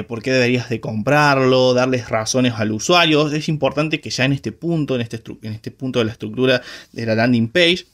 por 0.08 0.22
qué 0.22 0.32
deberías 0.32 0.70
de 0.70 0.80
comprarlo, 0.80 1.74
darles 1.74 2.08
razones 2.08 2.54
al 2.56 2.72
usuario, 2.72 3.30
es 3.30 3.50
importante 3.50 4.00
que 4.00 4.08
ya 4.08 4.24
en 4.24 4.32
este 4.32 4.50
punto, 4.50 4.94
en 4.94 5.02
este, 5.02 5.22
en 5.42 5.52
este 5.52 5.70
punto 5.70 5.98
de 5.98 6.06
la 6.06 6.12
estructura 6.12 6.62
de 6.92 7.04
la 7.04 7.14
landing 7.14 7.48
page, 7.48 7.84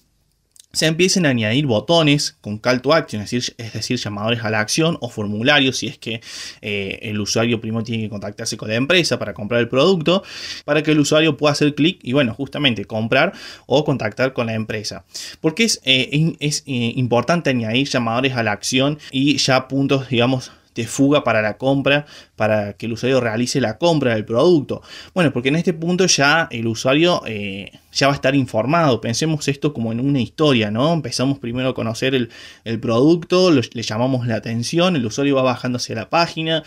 se 0.76 0.84
empiecen 0.84 1.24
a 1.24 1.30
añadir 1.30 1.64
botones 1.64 2.36
con 2.42 2.58
call 2.58 2.82
to 2.82 2.92
action, 2.92 3.22
es 3.22 3.30
decir, 3.30 3.54
es 3.56 3.72
decir 3.72 3.98
llamadores 3.98 4.44
a 4.44 4.50
la 4.50 4.60
acción 4.60 4.98
o 5.00 5.08
formularios 5.08 5.78
si 5.78 5.86
es 5.86 5.96
que 5.96 6.20
eh, 6.60 6.98
el 7.00 7.18
usuario 7.18 7.62
primero 7.62 7.82
tiene 7.82 8.02
que 8.02 8.10
contactarse 8.10 8.58
con 8.58 8.68
la 8.68 8.74
empresa 8.74 9.18
para 9.18 9.32
comprar 9.32 9.62
el 9.62 9.68
producto, 9.68 10.22
para 10.66 10.82
que 10.82 10.90
el 10.90 11.00
usuario 11.00 11.38
pueda 11.38 11.52
hacer 11.52 11.74
clic 11.74 11.98
y 12.02 12.12
bueno, 12.12 12.34
justamente 12.34 12.84
comprar 12.84 13.32
o 13.64 13.86
contactar 13.86 14.34
con 14.34 14.48
la 14.48 14.54
empresa. 14.54 15.06
Porque 15.40 15.64
es, 15.64 15.80
eh, 15.84 16.36
es 16.40 16.62
eh, 16.66 16.92
importante 16.96 17.48
añadir 17.48 17.88
llamadores 17.88 18.34
a 18.34 18.42
la 18.42 18.52
acción 18.52 18.98
y 19.10 19.38
ya 19.38 19.68
puntos, 19.68 20.10
digamos, 20.10 20.52
de 20.76 20.86
fuga 20.86 21.24
para 21.24 21.42
la 21.42 21.56
compra, 21.56 22.06
para 22.36 22.74
que 22.74 22.86
el 22.86 22.92
usuario 22.92 23.18
realice 23.20 23.60
la 23.60 23.78
compra 23.78 24.14
del 24.14 24.24
producto. 24.24 24.82
Bueno, 25.14 25.32
porque 25.32 25.48
en 25.48 25.56
este 25.56 25.72
punto 25.72 26.06
ya 26.06 26.48
el 26.50 26.66
usuario 26.66 27.22
eh, 27.26 27.72
ya 27.92 28.06
va 28.06 28.12
a 28.12 28.16
estar 28.16 28.34
informado. 28.34 29.00
Pensemos 29.00 29.48
esto 29.48 29.72
como 29.72 29.90
en 29.90 30.00
una 30.00 30.20
historia, 30.20 30.70
¿no? 30.70 30.92
Empezamos 30.92 31.38
primero 31.38 31.70
a 31.70 31.74
conocer 31.74 32.14
el, 32.14 32.28
producto, 32.80 33.50
le 33.50 33.82
llamamos 33.82 34.26
la 34.26 34.36
atención, 34.36 34.96
el 34.96 35.06
usuario 35.06 35.36
va 35.36 35.42
bajando 35.42 35.76
hacia 35.76 35.94
la 35.94 36.10
página, 36.10 36.62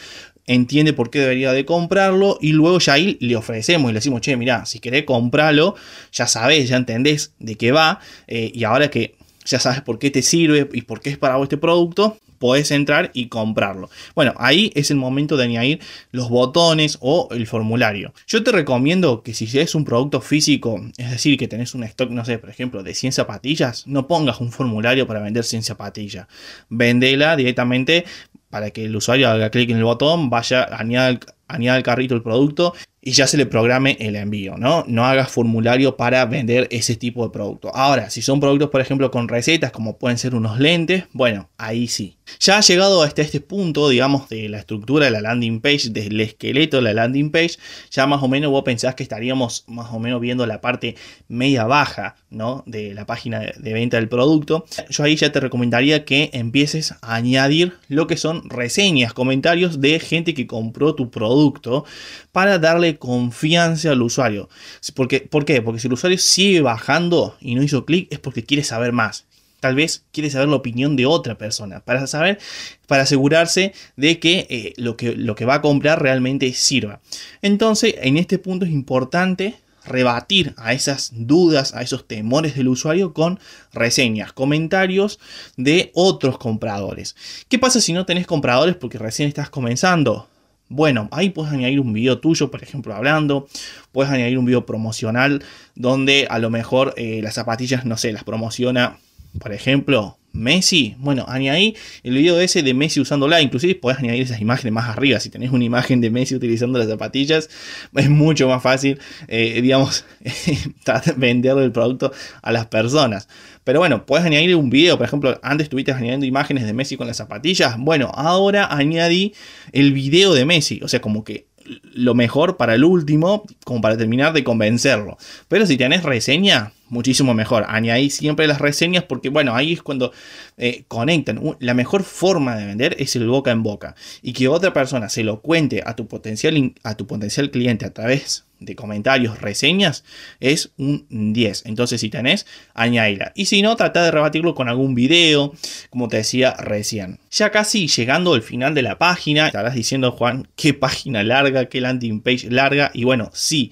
entiende 0.48 0.94
por 0.94 1.12
qué 1.12 1.20
debería 1.20 1.54
de 1.54 1.64
comprarlo 1.66 2.40
y 2.42 2.54
luego 2.54 2.80
ya 2.80 2.94
ahí 2.94 3.18
le 3.22 3.36
ofrecemos 3.36 3.92
y 3.92 3.94
le 3.94 4.00
decimos, 4.00 4.22
che, 4.22 4.36
mira, 4.36 4.66
si 4.66 4.80
querés 4.80 5.04
comprarlo, 5.04 5.76
ya 6.12 6.26
sabés, 6.26 6.68
ya 6.68 6.78
entendés 6.78 7.34
de 7.38 7.56
qué 7.56 7.72
va 7.72 8.00
eh, 8.28 8.52
y 8.52 8.64
ahora 8.64 8.90
que 8.90 9.19
ya 9.50 9.60
sabes 9.60 9.82
por 9.82 10.00
qué 10.00 10.12
te 10.12 10.22
sirve 10.22 10.70
y 10.74 10.84
por 10.84 11.02
qué 11.02 11.10
es 11.10 11.18
para 11.18 11.36
vos 11.36 11.46
este 11.46 11.58
producto, 11.58 12.18
podés 12.38 12.72
entrar 12.72 13.12
y 13.14 13.28
comprarlo. 13.28 13.90
Bueno, 14.16 14.34
ahí 14.38 14.72
es 14.76 14.92
el 14.92 14.98
momento 14.98 15.36
de 15.38 15.44
añadir 15.44 15.80
los 16.12 16.30
botones 16.30 16.98
o 17.02 17.28
el 17.32 17.46
formulario. 17.48 18.14
Yo 18.28 18.44
te 18.44 18.52
recomiendo 18.52 19.24
que 19.24 19.34
si 19.34 19.60
es 19.60 19.76
un 19.76 19.84
producto 19.84 20.22
físico, 20.22 20.80
es 20.98 21.12
decir, 21.12 21.38
que 21.38 21.48
tenés 21.48 21.74
un 21.76 21.84
stock, 21.84 22.12
no 22.12 22.24
sé, 22.24 22.38
por 22.38 22.50
ejemplo, 22.50 22.84
de 22.84 22.94
100 22.94 23.12
zapatillas, 23.12 23.86
no 23.88 24.08
pongas 24.08 24.40
un 24.40 24.52
formulario 24.52 25.06
para 25.06 25.20
vender 25.20 25.44
100 25.44 25.64
zapatillas. 25.64 26.28
Vendela 26.70 27.36
directamente 27.36 28.06
para 28.50 28.72
que 28.72 28.86
el 28.86 28.96
usuario 28.96 29.30
haga 29.30 29.50
clic 29.50 29.70
en 29.70 29.78
el 29.78 29.84
botón, 29.84 30.30
vaya, 30.30 30.64
añada, 30.72 31.20
añada 31.48 31.78
al 31.78 31.84
carrito 31.84 32.16
el 32.16 32.24
producto 32.24 32.74
y 33.10 33.12
ya 33.12 33.26
se 33.26 33.38
le 33.38 33.48
programe 33.48 33.98
el 34.00 34.16
envío, 34.16 34.56
¿no? 34.56 34.86
No 34.88 35.04
hagas 35.04 35.32
formulario 35.32 35.98
para 35.98 36.24
vender 36.26 36.68
ese 36.70 36.96
tipo 36.96 37.24
de 37.24 37.32
producto. 37.32 37.76
Ahora, 37.76 38.12
si 38.12 38.22
son 38.22 38.40
productos, 38.40 38.70
por 38.70 38.82
ejemplo, 38.82 39.10
con 39.10 39.28
recetas, 39.28 39.72
como 39.72 39.98
pueden 39.98 40.20
ser 40.20 40.36
unos 40.36 40.60
lentes, 40.60 41.06
bueno, 41.12 41.50
ahí 41.58 41.88
sí. 41.88 42.18
Ya 42.40 42.60
ha 42.60 42.62
llegado 42.62 43.02
hasta 43.02 43.24
este 43.24 43.40
punto, 43.40 43.90
digamos, 43.90 44.30
de 44.30 44.48
la 44.48 44.60
estructura 44.60 45.06
de 45.06 45.12
la 45.12 45.22
landing 45.22 45.60
page, 45.60 45.90
del 45.90 46.22
esqueleto 46.22 46.78
de 46.78 46.84
la 46.84 46.94
landing 46.94 47.32
page, 47.32 47.58
ya 47.90 48.06
más 48.06 48.22
o 48.22 48.28
menos 48.28 48.52
vos 48.52 48.62
pensás 48.62 48.94
que 48.94 49.02
estaríamos 49.02 49.64
más 49.68 49.92
o 49.92 49.98
menos 49.98 50.22
viendo 50.22 50.46
la 50.46 50.62
parte 50.62 50.96
media 51.28 51.66
baja, 51.66 52.16
¿no? 52.30 52.64
De 52.68 52.94
la 52.94 53.08
página 53.08 53.40
de 53.40 53.74
venta 53.74 53.98
del 53.98 54.08
producto. 54.08 54.66
Yo 54.92 55.04
ahí 55.04 55.16
ya 55.16 55.32
te 55.32 55.40
recomendaría 55.40 56.06
que 56.06 56.30
empieces 56.34 56.92
a 57.02 57.16
añadir 57.16 57.74
lo 57.88 58.06
que 58.06 58.18
son 58.18 58.48
reseñas, 58.48 59.14
comentarios 59.14 59.82
de 59.82 60.00
gente 60.00 60.36
que 60.36 60.46
compró 60.46 60.94
tu 60.94 61.10
producto 61.10 61.86
para 62.32 62.60
darle 62.60 62.99
confianza 63.00 63.92
al 63.92 64.02
usuario. 64.02 64.50
Porque, 64.94 65.22
¿Por 65.22 65.46
qué? 65.46 65.62
Porque 65.62 65.80
si 65.80 65.88
el 65.88 65.94
usuario 65.94 66.18
sigue 66.18 66.62
bajando 66.62 67.38
y 67.42 67.56
no 67.56 67.64
hizo 67.64 67.86
clic 67.86 68.08
es 68.12 68.20
porque 68.20 68.44
quiere 68.44 68.64
saber 68.64 68.92
más. 68.92 69.26
Tal 69.60 69.76
vez 69.76 70.06
quiere 70.14 70.30
saber 70.30 70.48
la 70.48 70.56
opinión 70.56 70.96
de 70.96 71.06
otra 71.06 71.38
persona 71.38 71.82
para 71.82 72.08
saber, 72.08 72.40
para 72.88 73.04
asegurarse 73.04 73.74
de 73.98 74.20
que, 74.20 74.48
eh, 74.50 74.74
lo 74.78 74.96
que 74.96 75.16
lo 75.16 75.36
que 75.36 75.46
va 75.46 75.56
a 75.56 75.62
comprar 75.62 76.02
realmente 76.02 76.52
sirva. 76.54 77.02
Entonces, 77.42 77.96
en 77.98 78.18
este 78.18 78.38
punto 78.38 78.66
es 78.66 78.72
importante 78.72 79.58
rebatir 79.86 80.54
a 80.58 80.74
esas 80.74 81.12
dudas, 81.14 81.74
a 81.74 81.82
esos 81.82 82.08
temores 82.08 82.56
del 82.56 82.70
usuario 82.70 83.14
con 83.14 83.40
reseñas, 83.74 84.32
comentarios 84.32 85.20
de 85.58 85.92
otros 85.94 86.38
compradores. 86.38 87.16
¿Qué 87.50 87.60
pasa 87.60 87.82
si 87.82 87.92
no 87.92 88.06
tenés 88.06 88.28
compradores 88.28 88.76
porque 88.76 88.98
recién 88.98 89.28
estás 89.28 89.50
comenzando? 89.50 90.30
Bueno, 90.70 91.10
ahí 91.12 91.32
puedes 91.32 91.52
añadir 91.52 91.80
un 91.80 91.94
video 91.94 92.20
tuyo, 92.20 92.52
por 92.52 92.62
ejemplo, 92.62 92.94
hablando. 92.94 93.48
Puedes 93.92 94.12
añadir 94.12 94.38
un 94.38 94.46
video 94.46 94.68
promocional 94.68 95.44
donde 95.74 96.28
a 96.30 96.38
lo 96.38 96.52
mejor 96.52 96.94
eh, 96.96 97.22
las 97.24 97.34
zapatillas, 97.34 97.86
no 97.86 97.98
sé, 97.98 98.14
las 98.14 98.24
promociona, 98.24 99.00
por 99.38 99.54
ejemplo, 99.54 100.20
Messi, 100.32 100.96
bueno, 101.00 101.26
añadí 101.28 101.76
el 102.04 102.14
video 102.14 102.40
ese 102.40 102.62
de 102.62 102.74
Messi 102.74 103.00
usándola, 103.00 103.42
inclusive 103.42 103.76
puedes 103.76 104.00
añadir 104.00 104.22
esas 104.22 104.40
imágenes 104.40 104.74
más 104.74 104.88
arriba, 104.88 105.20
si 105.20 105.30
tenés 105.30 105.52
una 105.52 105.64
imagen 105.64 106.02
de 106.02 106.12
Messi 106.12 106.36
utilizando 106.36 106.78
las 106.78 106.88
zapatillas, 106.88 107.50
es 107.96 108.10
mucho 108.10 108.48
más 108.48 108.62
fácil, 108.62 109.00
eh, 109.28 109.60
digamos, 109.62 110.06
venderle 111.18 111.64
el 111.64 111.72
producto 111.72 112.12
a 112.42 112.52
las 112.52 112.68
personas. 112.68 113.28
Pero 113.64 113.80
bueno, 113.80 114.06
puedes 114.06 114.26
añadir 114.26 114.56
un 114.56 114.70
video, 114.70 114.98
por 114.98 115.08
ejemplo, 115.08 115.40
antes 115.42 115.66
estuviste 115.66 115.92
añadiendo 115.92 116.26
imágenes 116.26 116.66
de 116.66 116.74
Messi 116.74 116.96
con 116.96 117.08
las 117.08 117.18
zapatillas, 117.18 117.76
bueno, 117.80 118.12
ahora 118.14 118.68
añadí 118.72 119.34
el 119.72 119.94
video 119.94 120.34
de 120.34 120.46
Messi, 120.46 120.80
o 120.84 120.88
sea, 120.88 121.02
como 121.02 121.24
que 121.24 121.48
lo 121.94 122.16
mejor 122.16 122.58
para 122.58 122.76
el 122.76 122.84
último, 122.84 123.44
como 123.64 123.82
para 123.82 123.98
terminar 123.98 124.34
de 124.34 124.44
convencerlo. 124.44 125.18
Pero 125.48 125.66
si 125.66 125.78
tenés 125.78 126.04
reseña, 126.04 126.72
muchísimo 126.90 127.34
mejor. 127.34 127.66
Añadí 127.68 128.10
siempre 128.10 128.48
las 128.48 128.60
reseñas 128.60 129.04
porque, 129.04 129.30
bueno, 129.30 129.56
ahí 129.56 129.74
es 129.74 129.82
cuando 129.82 130.12
eh, 130.58 130.84
conectan. 130.88 131.58
La 131.60 131.74
mejor 131.74 132.04
forma 132.04 132.56
de 132.56 132.66
vender 132.66 132.96
es 133.00 133.16
el 133.16 133.28
boca 133.28 133.52
en 133.52 133.64
boca. 133.64 133.96
Y 134.22 134.34
que 134.34 134.48
otra 134.48 134.74
persona 134.74 135.10
se 135.10 135.24
lo 135.24 135.42
cuente 135.42 135.84
a 135.86 135.96
tu 135.96 136.08
potencial, 136.08 136.74
a 136.84 136.96
tu 136.96 137.08
potencial 137.08 137.52
cliente 137.52 137.86
a 137.86 137.94
través 137.94 138.46
de 138.60 138.76
comentarios, 138.76 139.40
reseñas, 139.40 140.04
es 140.40 140.72
un 140.78 141.06
10. 141.10 141.64
Entonces, 141.66 142.02
si 142.02 142.10
tenés, 142.10 142.46
añádela. 142.74 143.32
Y 143.36 143.46
si 143.46 143.62
no, 143.62 143.76
trata 143.76 144.04
de 144.04 144.12
rebatirlo 144.12 144.54
con 144.54 144.68
algún 144.68 144.96
video, 144.96 145.54
como 145.90 146.08
te 146.08 146.18
decía 146.18 146.56
recién. 146.58 147.20
Ya 147.32 147.52
casi 147.52 147.88
llegando 147.88 148.34
al 148.34 148.42
final 148.42 148.76
de 148.76 148.82
la 148.82 148.98
página, 148.98 149.48
estarás 149.48 149.76
diciendo, 149.76 150.12
Juan, 150.12 150.48
qué 150.56 150.74
página 150.74 151.24
larga, 151.24 151.66
qué 151.70 151.82
landing 151.82 152.22
page 152.22 152.50
larga. 152.50 152.92
Y 152.94 153.06
bueno, 153.06 153.30
sí, 153.34 153.72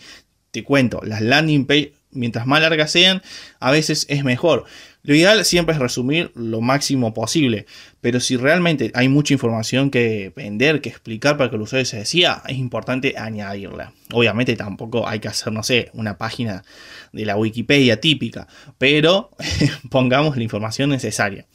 te 0.51 0.63
cuento, 0.63 1.01
las 1.03 1.21
landing 1.21 1.65
page 1.65 1.93
mientras 2.11 2.45
más 2.45 2.61
largas 2.61 2.91
sean, 2.91 3.21
a 3.59 3.71
veces 3.71 4.05
es 4.09 4.23
mejor. 4.23 4.65
Lo 5.03 5.15
ideal 5.15 5.45
siempre 5.45 5.73
es 5.73 5.79
resumir 5.79 6.31
lo 6.35 6.59
máximo 6.59 7.13
posible, 7.13 7.65
pero 8.01 8.19
si 8.19 8.35
realmente 8.35 8.91
hay 8.93 9.07
mucha 9.07 9.33
información 9.33 9.89
que 9.89 10.33
vender, 10.35 10.81
que 10.81 10.89
explicar 10.89 11.37
para 11.37 11.49
que 11.49 11.55
el 11.55 11.61
usuario 11.61 11.85
se 11.85 11.99
decía, 11.99 12.41
es 12.45 12.57
importante 12.57 13.15
añadirla. 13.17 13.93
Obviamente 14.11 14.57
tampoco 14.57 15.07
hay 15.07 15.19
que 15.19 15.29
hacer, 15.29 15.53
no 15.53 15.63
sé, 15.63 15.91
una 15.93 16.17
página 16.17 16.63
de 17.13 17.25
la 17.25 17.37
Wikipedia 17.37 18.01
típica, 18.01 18.47
pero 18.77 19.31
pongamos 19.89 20.35
la 20.35 20.43
información 20.43 20.89
necesaria. 20.89 21.45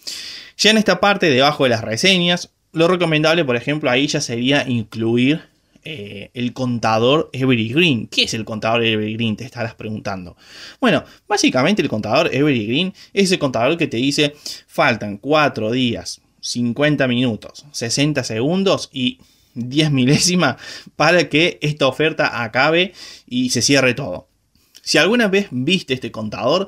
Ya 0.56 0.70
en 0.70 0.78
esta 0.78 0.98
parte, 0.98 1.28
debajo 1.28 1.64
de 1.64 1.70
las 1.70 1.82
reseñas, 1.82 2.52
lo 2.72 2.88
recomendable, 2.88 3.44
por 3.44 3.56
ejemplo, 3.56 3.90
ahí 3.90 4.06
ya 4.06 4.22
sería 4.22 4.66
incluir 4.66 5.51
eh, 5.84 6.30
el 6.34 6.52
contador 6.52 7.30
Evergreen. 7.32 8.06
¿Qué 8.06 8.24
es 8.24 8.34
el 8.34 8.44
contador 8.44 8.84
Evergreen? 8.84 9.36
Te 9.36 9.44
estarás 9.44 9.74
preguntando. 9.74 10.36
Bueno, 10.80 11.04
básicamente 11.26 11.82
el 11.82 11.88
contador 11.88 12.32
Evergreen 12.32 12.94
es 13.12 13.32
el 13.32 13.38
contador 13.38 13.76
que 13.76 13.88
te 13.88 13.96
dice 13.96 14.34
faltan 14.66 15.18
4 15.18 15.72
días, 15.72 16.20
50 16.40 17.08
minutos, 17.08 17.66
60 17.72 18.22
segundos 18.24 18.90
y 18.92 19.18
10 19.54 19.90
milésimas 19.90 20.56
para 20.96 21.28
que 21.28 21.58
esta 21.62 21.86
oferta 21.86 22.42
acabe 22.42 22.92
y 23.26 23.50
se 23.50 23.62
cierre 23.62 23.94
todo. 23.94 24.28
Si 24.82 24.98
alguna 24.98 25.28
vez 25.28 25.48
viste 25.50 25.94
este 25.94 26.10
contador, 26.10 26.66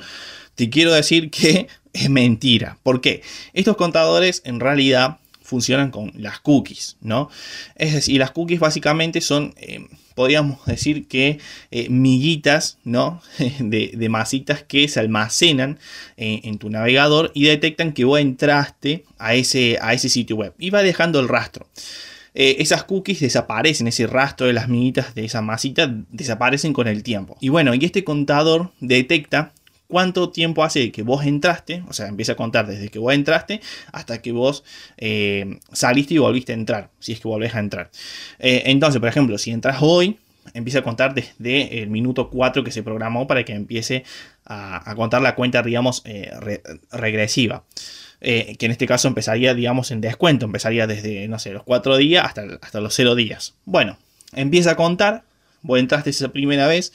te 0.54 0.70
quiero 0.70 0.92
decir 0.92 1.30
que 1.30 1.68
es 1.92 2.10
mentira. 2.10 2.78
¿Por 2.82 3.00
qué? 3.00 3.22
Estos 3.52 3.76
contadores 3.76 4.42
en 4.44 4.60
realidad 4.60 5.18
funcionan 5.54 5.92
con 5.92 6.10
las 6.16 6.40
cookies, 6.40 6.96
¿no? 7.00 7.30
Es 7.76 7.94
decir, 7.94 8.18
las 8.18 8.32
cookies 8.32 8.58
básicamente 8.58 9.20
son, 9.20 9.54
eh, 9.56 9.86
podríamos 10.16 10.66
decir 10.66 11.06
que 11.06 11.38
eh, 11.70 11.88
miguitas, 11.88 12.78
¿no? 12.82 13.22
de, 13.60 14.08
masitas 14.08 14.64
que 14.64 14.88
se 14.88 14.98
almacenan 14.98 15.78
eh, 16.16 16.40
en 16.42 16.58
tu 16.58 16.70
navegador 16.70 17.30
y 17.34 17.44
detectan 17.44 17.92
que 17.92 18.04
vos 18.04 18.18
entraste 18.18 19.04
a 19.16 19.36
ese, 19.36 19.78
a 19.80 19.94
ese 19.94 20.08
sitio 20.08 20.34
web 20.34 20.54
y 20.58 20.70
va 20.70 20.82
dejando 20.82 21.20
el 21.20 21.28
rastro. 21.28 21.68
esas 22.34 22.82
cookies 22.82 23.20
desaparecen, 23.20 23.86
ese 23.86 24.08
rastro 24.08 24.48
de 24.48 24.54
las 24.54 24.68
miguitas 24.68 25.14
de 25.14 25.24
esa 25.24 25.40
masita 25.40 25.88
desaparecen 26.10 26.72
con 26.72 26.88
el 26.88 27.04
tiempo. 27.04 27.36
Y 27.40 27.48
bueno, 27.48 27.74
y 27.74 27.84
este 27.84 28.02
contador 28.02 28.72
detecta 28.80 29.52
cuánto 29.88 30.30
tiempo 30.30 30.64
hace 30.64 30.90
que 30.92 31.02
vos 31.02 31.24
entraste, 31.24 31.84
o 31.88 31.92
sea, 31.92 32.08
empieza 32.08 32.32
a 32.32 32.36
contar 32.36 32.66
desde 32.66 32.88
que 32.88 32.98
vos 32.98 33.12
entraste 33.14 33.60
hasta 33.92 34.22
que 34.22 34.32
vos 34.32 34.64
eh, 34.96 35.58
saliste 35.72 36.14
y 36.14 36.18
volviste 36.18 36.52
a 36.52 36.56
entrar, 36.56 36.90
si 36.98 37.12
es 37.12 37.20
que 37.20 37.28
volvés 37.28 37.54
a 37.54 37.60
entrar. 37.60 37.90
Eh, 38.38 38.62
entonces, 38.66 39.00
por 39.00 39.08
ejemplo, 39.08 39.38
si 39.38 39.50
entras 39.50 39.78
hoy, 39.80 40.18
empieza 40.52 40.80
a 40.80 40.82
contar 40.82 41.14
desde 41.14 41.82
el 41.82 41.90
minuto 41.90 42.30
4 42.30 42.64
que 42.64 42.70
se 42.70 42.82
programó 42.82 43.26
para 43.26 43.44
que 43.44 43.52
empiece 43.52 44.04
a, 44.44 44.94
contar 44.94 45.22
la 45.22 45.34
cuenta, 45.34 45.62
digamos, 45.62 46.02
eh, 46.04 46.30
regresiva. 46.90 47.64
que 48.20 48.56
en 48.58 48.70
este 48.70 48.86
caso 48.86 49.08
empezaría, 49.08 49.54
digamos, 49.54 49.90
en 49.90 50.00
descuento, 50.00 50.46
empezaría 50.46 50.86
desde, 50.86 51.28
no 51.28 51.38
sé, 51.38 51.52
los 51.52 51.62
4 51.62 51.96
días 51.98 52.24
hasta, 52.24 52.44
hasta 52.62 52.80
los 52.80 52.94
0 52.94 53.14
días. 53.14 53.54
Bueno, 53.64 53.98
empieza 54.32 54.72
a 54.72 54.76
contar, 54.76 55.24
vos 55.62 55.78
entraste 55.78 56.10
esa 56.10 56.28
primera 56.28 56.66
vez, 56.66 56.92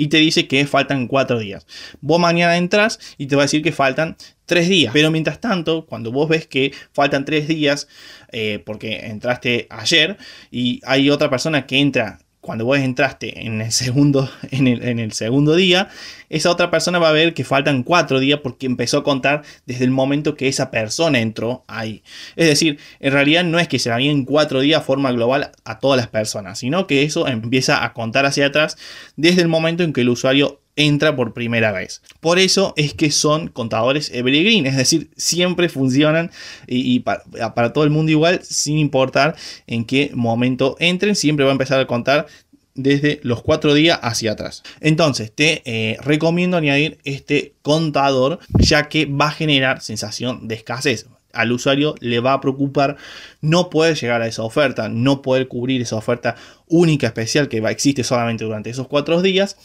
y 0.00 0.08
te 0.08 0.16
dice 0.16 0.48
que 0.48 0.66
faltan 0.66 1.06
cuatro 1.06 1.38
días. 1.38 1.66
Vos 2.00 2.18
mañana 2.18 2.56
entras 2.56 2.98
y 3.18 3.26
te 3.26 3.36
va 3.36 3.42
a 3.42 3.44
decir 3.44 3.62
que 3.62 3.70
faltan 3.70 4.16
tres 4.46 4.66
días. 4.66 4.94
Pero 4.94 5.10
mientras 5.10 5.42
tanto, 5.42 5.84
cuando 5.84 6.10
vos 6.10 6.26
ves 6.26 6.46
que 6.46 6.72
faltan 6.94 7.26
tres 7.26 7.46
días, 7.46 7.86
eh, 8.32 8.62
porque 8.64 9.00
entraste 9.08 9.66
ayer 9.68 10.16
y 10.50 10.80
hay 10.86 11.10
otra 11.10 11.28
persona 11.28 11.66
que 11.66 11.76
entra 11.76 12.18
cuando 12.40 12.64
vos 12.64 12.78
entraste 12.78 13.46
en 13.46 13.60
el 13.60 13.72
segundo, 13.72 14.30
en 14.50 14.66
el, 14.66 15.12
segundo 15.12 15.54
día, 15.54 15.88
esa 16.28 16.50
otra 16.50 16.70
persona 16.70 16.98
va 16.98 17.08
a 17.08 17.12
ver 17.12 17.34
que 17.34 17.44
faltan 17.44 17.82
cuatro 17.82 18.18
días 18.20 18.40
porque 18.42 18.66
empezó 18.66 18.98
a 18.98 19.04
contar 19.04 19.42
desde 19.66 19.84
el 19.84 19.90
momento 19.90 20.36
que 20.36 20.48
esa 20.48 20.70
persona 20.70 21.20
entró 21.20 21.64
ahí. 21.66 22.02
Es 22.36 22.46
decir, 22.46 22.78
en 23.00 23.12
realidad 23.12 23.44
no 23.44 23.58
es 23.58 23.68
que 23.68 23.78
se 23.78 23.90
en 23.90 24.24
cuatro 24.24 24.60
días 24.60 24.84
forma 24.84 25.10
global 25.12 25.50
a 25.64 25.78
todas 25.78 25.96
las 25.96 26.08
personas, 26.08 26.58
sino 26.58 26.86
que 26.86 27.02
eso 27.02 27.26
empieza 27.26 27.84
a 27.84 27.92
contar 27.92 28.24
hacia 28.24 28.46
atrás 28.46 28.78
desde 29.16 29.42
el 29.42 29.48
momento 29.48 29.82
en 29.82 29.92
que 29.92 30.02
el 30.02 30.08
usuario 30.08 30.59
entra 30.76 31.14
por 31.16 31.32
primera 31.32 31.72
vez. 31.72 32.02
Por 32.20 32.38
eso 32.38 32.74
es 32.76 32.94
que 32.94 33.10
son 33.10 33.48
contadores 33.48 34.10
evergreen, 34.12 34.66
es 34.66 34.76
decir, 34.76 35.10
siempre 35.16 35.68
funcionan 35.68 36.30
y, 36.66 37.00
para, 37.00 37.72
todo 37.72 37.84
el 37.84 37.90
mundo 37.90 38.12
igual, 38.12 38.40
sin 38.42 38.78
importar 38.78 39.36
en 39.66 39.84
qué 39.84 40.10
momento 40.14 40.76
entren, 40.78 41.16
siempre 41.16 41.44
va 41.44 41.50
a 41.50 41.52
empezar 41.52 41.80
a 41.80 41.86
contar 41.86 42.26
desde 42.74 43.20
los 43.22 43.42
cuatro 43.42 43.74
días 43.74 43.98
hacia 44.02 44.32
atrás. 44.32 44.62
Entonces 44.80 45.32
te 45.34 45.62
eh, 45.64 45.96
recomiendo 46.02 46.56
añadir 46.56 46.98
este 47.04 47.54
contador 47.62 48.38
ya 48.58 48.88
que 48.88 49.06
va 49.06 49.28
a 49.28 49.32
generar 49.32 49.82
sensación 49.82 50.48
de 50.48 50.54
escasez 50.54 51.06
al 51.32 51.52
usuario 51.52 51.94
le 52.00 52.20
va 52.20 52.34
a 52.34 52.40
preocupar 52.40 52.96
no 53.40 53.70
poder 53.70 53.96
llegar 53.96 54.22
a 54.22 54.26
esa 54.26 54.42
oferta, 54.42 54.88
no 54.88 55.22
poder 55.22 55.48
cubrir 55.48 55.80
esa 55.80 55.96
oferta 55.96 56.36
única, 56.66 57.08
especial 57.08 57.48
que 57.48 57.58
existe 57.58 58.04
solamente 58.04 58.44
durante 58.44 58.70
esos 58.70 58.86
cuatro 58.86 59.20
días 59.22 59.56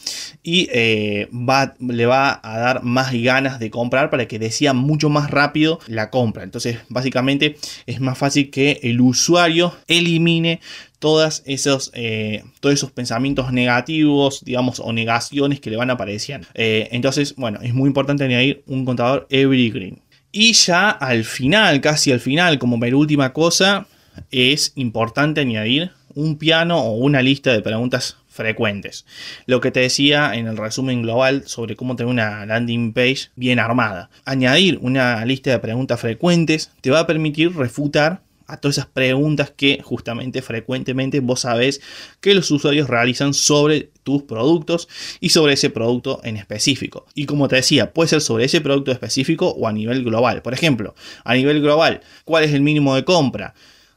y 0.42 0.68
eh, 0.72 1.28
le 1.80 2.06
va 2.06 2.40
a 2.42 2.58
dar 2.58 2.82
más 2.82 3.12
ganas 3.12 3.58
de 3.58 3.70
comprar 3.70 4.10
para 4.10 4.26
que 4.26 4.38
decida 4.38 4.72
mucho 4.72 5.08
más 5.08 5.30
rápido 5.30 5.78
la 5.86 6.10
compra. 6.10 6.42
Entonces, 6.42 6.78
básicamente 6.88 7.56
es 7.86 8.00
más 8.00 8.18
fácil 8.18 8.50
que 8.50 8.80
el 8.82 9.00
usuario 9.00 9.72
elimine 9.86 10.60
todas 10.98 11.42
esos, 11.46 11.90
eh, 11.94 12.42
todos 12.60 12.74
esos 12.74 12.90
pensamientos 12.90 13.52
negativos, 13.52 14.44
digamos, 14.44 14.80
o 14.80 14.92
negaciones 14.92 15.60
que 15.60 15.70
le 15.70 15.76
van 15.76 15.90
apareciendo. 15.90 16.48
Eh, 16.54 16.88
entonces, 16.92 17.34
bueno, 17.36 17.60
es 17.62 17.74
muy 17.74 17.86
importante 17.86 18.24
añadir 18.24 18.62
un 18.66 18.84
contador 18.84 19.26
evergreen. 19.30 20.02
Y 20.38 20.52
ya 20.52 20.90
al 20.90 21.24
final, 21.24 21.80
casi 21.80 22.12
al 22.12 22.20
final, 22.20 22.58
como 22.58 22.76
última 22.76 23.32
cosa, 23.32 23.86
es 24.30 24.74
importante 24.74 25.40
añadir 25.40 25.92
un 26.14 26.36
piano 26.36 26.78
o 26.78 26.92
una 26.92 27.22
lista 27.22 27.54
de 27.54 27.62
preguntas 27.62 28.18
frecuentes. 28.28 29.06
Lo 29.46 29.62
que 29.62 29.70
te 29.70 29.80
decía 29.80 30.34
en 30.34 30.46
el 30.46 30.58
resumen 30.58 31.00
global 31.00 31.44
sobre 31.46 31.74
cómo 31.74 31.96
tener 31.96 32.10
una 32.10 32.44
landing 32.44 32.92
page 32.92 33.30
bien 33.34 33.58
armada. 33.58 34.10
Añadir 34.26 34.78
una 34.82 35.24
lista 35.24 35.52
de 35.52 35.58
preguntas 35.58 35.98
frecuentes 35.98 36.70
te 36.82 36.90
va 36.90 37.00
a 37.00 37.06
permitir 37.06 37.56
refutar 37.56 38.20
a 38.46 38.58
todas 38.58 38.78
esas 38.78 38.90
preguntas 38.90 39.52
que 39.56 39.80
justamente 39.82 40.42
frecuentemente 40.42 41.20
vos 41.20 41.40
sabés 41.40 41.80
que 42.20 42.34
los 42.34 42.50
usuarios 42.50 42.88
realizan 42.88 43.34
sobre 43.34 43.90
tus 44.02 44.22
productos 44.22 44.88
y 45.20 45.30
sobre 45.30 45.54
ese 45.54 45.70
producto 45.70 46.20
en 46.24 46.36
específico. 46.36 47.06
Y 47.14 47.26
como 47.26 47.48
te 47.48 47.56
decía, 47.56 47.92
puede 47.92 48.08
ser 48.08 48.20
sobre 48.20 48.44
ese 48.44 48.60
producto 48.60 48.92
específico 48.92 49.48
o 49.48 49.66
a 49.66 49.72
nivel 49.72 50.04
global. 50.04 50.42
Por 50.42 50.54
ejemplo, 50.54 50.94
a 51.24 51.34
nivel 51.34 51.60
global, 51.60 52.00
¿cuál 52.24 52.44
es 52.44 52.52
el 52.52 52.60
mínimo 52.62 52.94
de 52.94 53.04
compra? 53.04 53.54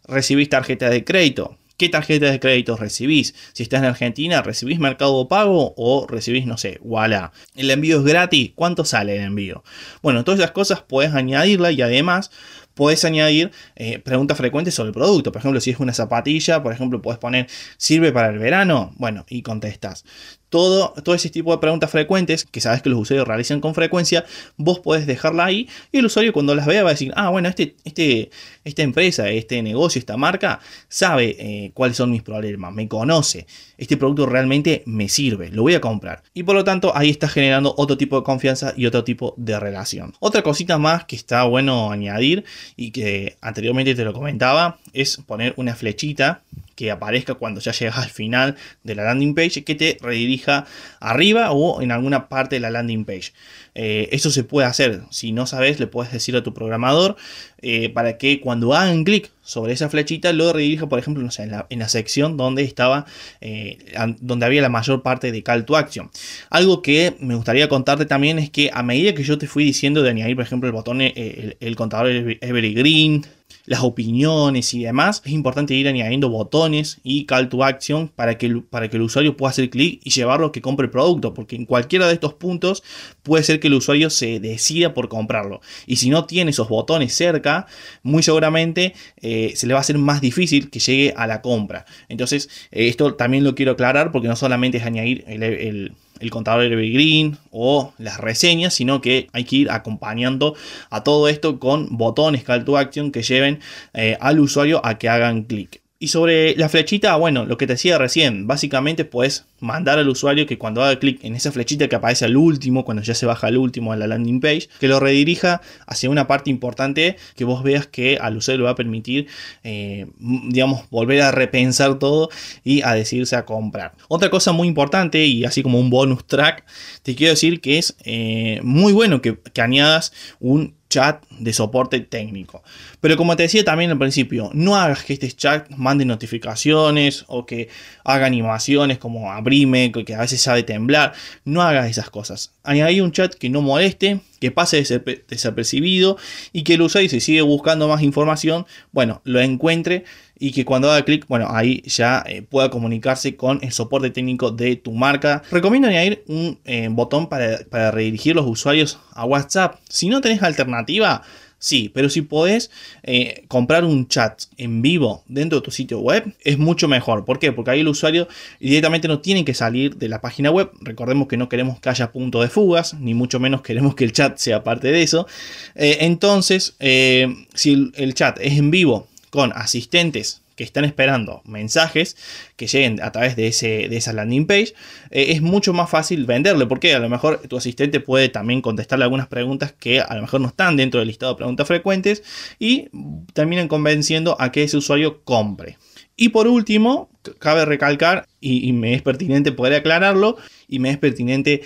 ¿Recibís 0.08 0.50
tarjeta 0.50 0.90
de 0.90 1.04
crédito? 1.04 1.58
¿Qué 1.80 1.88
tarjeta 1.88 2.30
de 2.30 2.42
crédito 2.42 2.76
recibís? 2.76 3.34
Si 3.54 3.64
estás 3.64 3.80
en 3.80 3.86
Argentina, 3.86 4.42
¿recibís 4.42 4.80
Mercado 4.80 5.30
Pago 5.30 5.74
o 5.78 6.08
recibís, 6.08 6.46
no 6.46 6.58
sé, 6.58 6.78
voilà? 6.84 7.32
¿El 7.56 7.72
envío 7.72 8.00
es 8.00 8.04
gratis? 8.04 8.52
¿Cuánto 8.54 8.84
sale 8.84 9.16
el 9.16 9.24
envío? 9.24 9.64
Bueno, 10.02 10.26
todas 10.26 10.42
esas 10.42 10.52
cosas 10.52 10.82
puedes 10.82 11.14
añadirla 11.14 11.72
y 11.72 11.82
además 11.82 12.32
puedes 12.80 13.04
añadir 13.04 13.52
eh, 13.76 14.00
preguntas 14.00 14.38
frecuentes 14.38 14.74
sobre 14.74 14.88
el 14.88 14.94
producto. 14.94 15.34
Por 15.34 15.42
ejemplo, 15.42 15.60
si 15.60 15.72
es 15.72 15.82
una 15.82 15.94
zapatilla, 15.94 16.64
por 16.64 16.72
ejemplo, 16.72 17.02
puedes 17.02 17.20
poner 17.20 17.48
¿sirve 17.76 18.14
para 18.14 18.30
el 18.30 18.40
verano? 18.40 18.94
Bueno, 18.96 19.26
y 19.28 19.42
contestas. 19.42 20.06
Todo, 20.48 20.94
todo 21.04 21.14
ese 21.14 21.30
tipo 21.30 21.52
de 21.52 21.60
preguntas 21.60 21.92
frecuentes 21.92 22.46
que 22.46 22.62
sabes 22.62 22.82
que 22.82 22.90
los 22.90 22.98
usuarios 22.98 23.28
realizan 23.28 23.60
con 23.60 23.76
frecuencia, 23.76 24.26
vos 24.56 24.80
podés 24.80 25.06
dejarla 25.06 25.46
ahí 25.46 25.68
y 25.92 26.00
el 26.00 26.06
usuario 26.06 26.34
cuando 26.34 26.56
las 26.56 26.66
vea 26.66 26.82
va 26.82 26.90
a 26.90 26.94
decir, 26.94 27.12
ah, 27.16 27.30
bueno, 27.30 27.50
este, 27.50 27.76
este, 27.84 28.32
esta 28.64 28.82
empresa, 28.82 29.30
este 29.30 29.62
negocio, 29.62 30.00
esta 30.00 30.18
marca 30.18 30.60
sabe 30.88 31.36
eh, 31.38 31.72
cuáles 31.76 31.98
son 31.98 32.10
mis 32.10 32.24
problemas, 32.24 32.74
me 32.74 32.88
conoce, 32.88 33.46
este 33.78 33.96
producto 33.96 34.26
realmente 34.26 34.82
me 34.88 35.08
sirve, 35.08 35.52
lo 35.52 35.62
voy 35.62 35.76
a 35.76 35.82
comprar. 35.82 36.24
Y 36.34 36.42
por 36.42 36.56
lo 36.56 36.64
tanto 36.64 36.98
ahí 36.98 37.12
está 37.12 37.28
generando 37.28 37.76
otro 37.78 37.96
tipo 37.96 38.16
de 38.16 38.24
confianza 38.24 38.74
y 38.76 38.88
otro 38.88 39.04
tipo 39.04 39.36
de 39.38 39.60
relación. 39.60 40.14
Otra 40.20 40.42
cosita 40.42 40.80
más 40.80 41.06
que 41.06 41.16
está 41.16 41.44
bueno 41.44 41.92
añadir 41.92 42.44
y 42.76 42.92
que 42.92 43.38
anteriormente 43.42 43.96
te 43.96 44.04
lo 44.04 44.14
comentaba 44.14 44.80
es 44.94 45.18
poner 45.18 45.54
una 45.58 45.76
flechita 45.76 46.42
que 46.80 46.92
aparezca 46.92 47.34
cuando 47.34 47.60
ya 47.60 47.74
llegas 47.74 47.98
al 47.98 48.10
final 48.10 48.56
de 48.86 48.96
la 48.96 49.04
landing 49.04 49.36
page 49.36 49.66
que 49.66 49.76
te 49.76 49.98
redirija 50.00 50.66
arriba 51.02 51.52
o 51.52 51.82
en 51.82 51.92
alguna 51.92 52.30
parte 52.30 52.56
de 52.56 52.62
la 52.62 52.72
landing 52.72 53.04
page. 53.04 53.34
Eh, 53.76 54.08
eso 54.14 54.32
se 54.32 54.46
puede 54.46 54.66
hacer. 54.66 55.02
Si 55.10 55.34
no 55.34 55.46
sabes, 55.46 55.82
le 55.82 55.88
puedes 55.88 56.14
decir 56.14 56.38
a 56.38 56.42
tu 56.42 56.54
programador 56.54 57.18
eh, 57.62 57.90
para 57.90 58.18
que 58.18 58.40
cuando 58.40 58.74
hagan 58.74 59.04
clic 59.04 59.30
sobre 59.42 59.74
esa 59.74 59.90
flechita 59.90 60.32
lo 60.32 60.54
redirija, 60.54 60.88
por 60.88 61.00
ejemplo, 61.00 61.22
no 61.22 61.32
sé, 61.32 61.44
en, 61.44 61.80
la, 61.80 61.90
sección 61.90 62.38
donde 62.38 62.64
estaba, 62.64 63.06
eh, 63.42 63.78
donde 64.22 64.46
había 64.46 64.62
la 64.62 64.70
mayor 64.70 65.04
parte 65.04 65.34
de 65.34 65.44
call 65.44 65.66
to 65.66 65.76
action. 65.76 66.10
Algo 66.50 66.82
que 66.82 67.18
me 67.20 67.36
gustaría 67.36 67.68
contarte 67.68 68.06
también 68.06 68.40
es 68.40 68.50
que 68.50 68.70
a 68.74 68.84
medida 68.84 69.14
que 69.14 69.24
yo 69.24 69.38
te 69.38 69.48
fui 69.48 69.66
diciendo 69.66 70.02
de 70.02 70.12
añadir, 70.12 70.38
por 70.38 70.46
ejemplo, 70.46 70.70
el 70.70 70.74
botón, 70.74 71.02
el, 71.02 71.58
el 71.60 71.76
contador 71.76 72.08
Evergreen, 72.10 73.26
las 73.66 73.84
opiniones 73.84 74.74
y 74.74 74.84
demás, 74.84 75.22
es 75.26 75.32
importante 75.32 75.74
ir 75.74 75.88
añadiendo 75.88 76.30
botones 76.30 77.00
y 77.04 77.26
call 77.26 77.50
to 77.50 77.64
action 77.64 78.08
para 78.08 78.38
que, 78.38 78.62
para 78.70 78.90
que 78.90 78.98
el 78.98 79.04
usuario 79.04 79.38
pueda 79.38 79.52
hacer 79.52 79.70
clic 79.70 80.02
y 80.04 80.10
llevarlo 80.10 80.48
a 80.48 80.52
que 80.52 80.62
compre 80.62 80.86
el 80.86 80.92
producto, 80.92 81.34
porque 81.34 81.56
en 81.56 81.66
cualquiera 81.66 82.08
de 82.08 82.14
estos 82.14 82.34
puntos 82.34 82.84
puede 83.24 83.44
ser 83.44 83.60
que 83.60 83.68
el 83.68 83.76
usuario 83.76 84.10
se 84.10 84.40
decida 84.40 84.94
por 84.94 85.10
comprarlo. 85.10 85.62
Y 85.86 85.98
si 85.98 86.10
no 86.10 86.26
tiene 86.26 86.52
esos 86.52 86.70
botones 86.70 87.14
cerca, 87.14 87.68
muy 88.04 88.24
seguramente 88.24 88.94
eh, 89.22 89.54
se 89.56 89.68
le 89.68 89.74
va 89.74 89.80
a 89.80 89.82
hacer 89.82 89.98
más 89.98 90.22
difícil 90.22 90.70
que 90.70 90.80
llegue 90.80 91.14
a 91.16 91.28
la 91.28 91.42
compra. 91.42 91.86
Entonces, 92.08 92.50
eh, 92.72 92.88
esto 92.88 93.16
también 93.16 93.44
lo 93.44 93.56
quiero 93.56 93.74
aclarar 93.74 94.12
porque 94.12 94.28
no 94.28 94.36
solamente 94.36 94.78
es 94.78 94.86
añadir 94.86 95.24
el 95.28 95.44
el 95.44 95.94
contador 96.30 96.66
Evergreen 96.66 97.38
o 97.52 97.94
las 97.98 98.20
reseñas, 98.20 98.74
sino 98.74 99.02
que 99.02 99.28
hay 99.32 99.46
que 99.46 99.56
ir 99.56 99.72
acompañando 99.72 100.56
a 100.90 101.04
todo 101.04 101.28
esto 101.30 101.60
con 101.60 101.98
botones 101.98 102.44
call 102.44 102.66
to 102.66 102.78
action 102.78 103.12
que 103.12 103.24
lleven 103.24 103.60
eh, 103.94 104.18
al 104.20 104.40
usuario 104.40 104.86
a 104.86 104.98
que 104.98 105.10
hagan 105.10 105.44
clic. 105.44 105.82
Y 106.02 106.08
sobre 106.08 106.56
la 106.56 106.70
flechita, 106.70 107.14
bueno, 107.18 107.46
lo 107.46 107.58
que 107.58 107.68
te 107.68 107.74
decía 107.74 107.98
recién, 107.98 108.48
básicamente 108.48 109.04
puedes 109.04 109.48
mandar 109.60 110.00
al 110.00 110.08
usuario 110.08 110.46
que 110.46 110.58
cuando 110.58 110.82
haga 110.82 110.98
clic 110.98 111.22
en 111.26 111.36
esa 111.36 111.52
flechita 111.52 111.90
que 111.90 111.96
aparece 111.98 112.24
al 112.24 112.38
último, 112.38 112.86
cuando 112.86 113.04
ya 113.04 113.14
se 113.14 113.26
baja 113.26 113.48
al 113.48 113.58
último 113.58 113.92
a 113.92 113.98
la 113.98 114.08
landing 114.08 114.40
page, 114.40 114.70
que 114.80 114.88
lo 114.88 115.02
redirija 115.02 115.60
hacia 115.88 116.10
una 116.10 116.26
parte 116.26 116.50
importante 116.50 117.18
que 117.36 117.44
vos 117.44 117.64
veas 117.64 117.86
que 117.86 118.18
al 118.18 118.38
usuario 118.38 118.60
le 118.60 118.64
va 118.64 118.70
a 118.72 118.76
permitir, 118.76 119.28
eh, 119.66 120.08
digamos, 120.18 120.90
volver 120.90 121.22
a 121.22 121.32
repensar 121.32 122.00
todo 122.00 122.30
y 122.64 122.82
a 122.84 122.94
decidirse 122.94 123.36
a 123.36 123.44
comprar. 123.44 123.94
Otra 124.08 124.30
cosa 124.30 124.54
muy 124.54 124.70
importante 124.70 125.26
y 125.26 125.44
así 125.44 125.64
como 125.64 125.82
un 125.82 125.90
bonus 125.90 126.26
track, 126.26 126.64
te 127.04 127.14
quiero 127.14 127.32
decir 127.32 127.60
que 127.60 127.78
es 127.78 127.98
eh, 128.06 128.62
muy 128.64 128.94
bueno 128.94 129.22
que, 129.22 129.38
que 129.38 129.62
añadas 129.62 130.14
un 130.40 130.79
chat 130.90 131.24
de 131.30 131.54
soporte 131.54 132.00
técnico. 132.00 132.64
Pero 133.00 133.16
como 133.16 133.36
te 133.36 133.44
decía 133.44 133.64
también 133.64 133.92
al 133.92 134.00
principio, 134.00 134.50
no 134.54 134.76
hagas 134.76 135.04
que 135.04 135.14
este 135.14 135.32
chat 135.32 135.70
mande 135.70 136.04
notificaciones 136.04 137.26
o 137.28 137.46
que 137.46 137.70
haga 138.04 138.26
animaciones 138.26 138.98
como 138.98 139.32
abrime, 139.32 139.92
que 139.92 140.16
a 140.16 140.22
veces 140.22 140.42
sabe 140.42 140.64
temblar. 140.64 141.14
No 141.46 141.62
hagas 141.62 141.90
esas 141.90 142.10
cosas. 142.10 142.54
Añadí 142.64 143.02
un 143.02 143.12
chat 143.12 143.34
que 143.34 143.50
no 143.50 143.62
moleste, 143.62 144.20
que 144.40 144.52
pase 144.52 144.84
desapercibido 145.28 146.18
y 146.52 146.64
que 146.64 146.74
el 146.74 146.82
usuario 146.82 147.10
si 147.10 147.20
sigue 147.20 147.42
buscando 147.42 147.88
más 147.88 148.02
información, 148.02 148.66
bueno, 148.92 149.22
lo 149.24 149.40
encuentre 149.40 150.06
y 150.40 150.52
que 150.52 150.66
cuando 150.66 150.90
haga 150.90 151.04
clic, 151.04 151.28
bueno, 151.28 151.48
ahí 151.50 151.84
ya 151.86 152.24
eh, 152.26 152.42
pueda 152.42 152.70
comunicarse 152.70 153.36
con 153.36 153.60
el 153.62 153.72
soporte 153.72 154.10
técnico 154.10 154.52
de 154.52 154.78
tu 154.78 154.94
marca. 154.94 155.44
Recomiendo 155.52 155.90
añadir 155.90 156.24
un 156.28 156.60
eh, 156.66 156.88
botón 156.90 157.28
para, 157.28 157.60
para 157.70 157.92
redirigir 157.92 158.36
los 158.36 158.48
usuarios 158.48 159.00
a 159.12 159.26
WhatsApp. 159.26 159.76
Si 159.90 160.08
no 160.08 160.22
tenés 160.22 160.42
alternativa, 160.42 161.22
Sí, 161.62 161.92
pero 161.94 162.10
si 162.10 162.22
podés 162.22 162.72
eh, 163.04 163.44
comprar 163.50 163.84
un 163.84 164.08
chat 164.08 164.44
en 164.56 164.82
vivo 164.82 165.26
dentro 165.28 165.60
de 165.60 165.66
tu 165.66 165.72
sitio 165.72 166.00
web, 166.00 166.34
es 166.42 166.58
mucho 166.58 166.88
mejor. 166.88 167.26
¿Por 167.26 167.38
qué? 167.38 167.52
Porque 167.52 167.72
ahí 167.72 167.82
el 167.82 167.90
usuario 167.90 168.30
directamente 168.62 169.10
no 169.10 169.20
tiene 169.20 169.44
que 169.44 169.54
salir 169.54 169.98
de 169.98 170.08
la 170.08 170.22
página 170.22 170.52
web. 170.52 170.72
Recordemos 170.80 171.28
que 171.28 171.36
no 171.36 171.50
queremos 171.50 171.82
que 171.82 171.90
haya 171.90 172.14
punto 172.14 172.42
de 172.42 172.48
fugas, 172.48 172.94
ni 172.94 173.14
mucho 173.14 173.42
menos 173.42 173.62
queremos 173.62 173.94
que 173.94 174.06
el 174.06 174.14
chat 174.14 174.38
sea 174.38 174.64
parte 174.64 174.90
de 174.90 175.04
eso. 175.04 175.28
entonces, 175.76 176.78
si 176.80 177.92
el 177.94 178.14
chat 178.14 178.40
es 178.40 178.58
en 178.58 178.72
vivo 178.72 179.10
con 179.30 179.52
asistentes 179.54 180.42
que 180.60 180.66
están 180.66 180.84
esperando 180.84 181.42
mensajes 181.46 182.18
que 182.58 182.68
lleguen 182.68 183.02
a 183.02 183.14
través 183.14 183.38
de, 183.38 183.48
ese, 183.48 183.96
esa 183.96 184.12
landing 184.12 184.46
page, 184.46 184.74
eh, 185.10 185.28
es 185.30 185.42
mucho 185.42 185.72
más 185.72 185.90
fácil 185.90 186.26
venderle, 186.26 186.66
porque 186.66 186.94
a 186.94 187.00
lo 187.00 187.08
mejor 187.08 187.40
tu 187.48 187.56
asistente 187.56 188.02
puede 188.02 188.28
también 188.28 188.62
contestarle 188.62 189.06
algunas 189.06 189.28
preguntas 189.28 189.72
que 189.72 190.02
a 190.02 190.14
lo 190.16 190.22
mejor 190.22 190.42
no 190.42 190.50
están 190.50 190.76
dentro 190.76 191.00
del 191.00 191.08
listado 191.08 191.32
de 191.32 191.38
preguntas 191.38 191.66
frecuentes 191.66 192.24
y 192.60 192.90
terminan 193.32 193.70
convenciendo 193.70 194.36
a 194.38 194.52
que 194.52 194.64
ese 194.64 194.76
usuario 194.76 195.24
compre. 195.24 195.78
Y 196.18 196.28
por 196.28 196.46
último, 196.46 197.10
cabe 197.40 197.64
recalcar, 197.64 198.28
y 198.42 198.74
me 198.74 198.96
es 198.96 199.02
pertinente 199.02 199.54
poder 199.54 199.76
aclararlo, 199.76 200.36
y 200.68 200.80
me 200.80 200.90
es 200.90 200.98
pertinente 200.98 201.62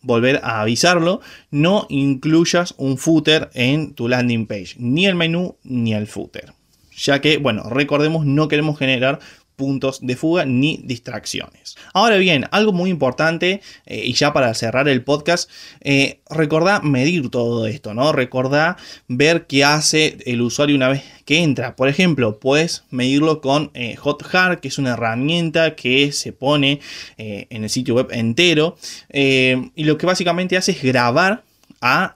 volver 0.00 0.38
a 0.44 0.60
avisarlo, 0.60 1.20
no 1.50 1.86
incluyas 1.88 2.72
un 2.76 2.98
footer 2.98 3.50
en 3.54 3.94
tu 3.94 4.06
landing 4.06 4.46
page, 4.46 4.76
ni 4.78 5.06
el 5.06 5.16
menú 5.16 5.56
ni 5.64 5.92
el 5.92 6.06
footer 6.06 6.52
ya 6.98 7.20
que, 7.20 7.38
bueno, 7.38 7.62
recordemos, 7.70 8.26
no 8.26 8.48
queremos 8.48 8.78
generar 8.78 9.20
puntos 9.58 9.98
de 10.00 10.14
fuga 10.14 10.44
ni 10.46 10.80
distracciones. 10.84 11.76
Ahora 11.92 12.16
bien, 12.16 12.46
algo 12.52 12.72
muy 12.72 12.90
importante, 12.90 13.60
eh, 13.86 14.02
y 14.04 14.12
ya 14.12 14.32
para 14.32 14.54
cerrar 14.54 14.88
el 14.88 15.02
podcast, 15.02 15.50
eh, 15.80 16.20
recordá 16.30 16.80
medir 16.80 17.28
todo 17.28 17.66
esto, 17.66 17.92
¿no? 17.92 18.12
Recordá 18.12 18.76
ver 19.08 19.46
qué 19.46 19.64
hace 19.64 20.16
el 20.26 20.42
usuario 20.42 20.76
una 20.76 20.88
vez 20.88 21.02
que 21.24 21.42
entra. 21.42 21.74
Por 21.74 21.88
ejemplo, 21.88 22.38
puedes 22.38 22.84
medirlo 22.90 23.40
con 23.40 23.72
eh, 23.74 23.96
HotHeart, 24.00 24.60
que 24.60 24.68
es 24.68 24.78
una 24.78 24.92
herramienta 24.92 25.74
que 25.74 26.12
se 26.12 26.32
pone 26.32 26.80
en 27.16 27.64
el 27.64 27.70
sitio 27.70 27.96
web 27.96 28.08
entero, 28.12 28.76
y 29.12 29.84
lo 29.84 29.98
que 29.98 30.06
básicamente 30.06 30.56
hace 30.56 30.70
es 30.70 30.82
grabar 30.82 31.42
a 31.80 32.14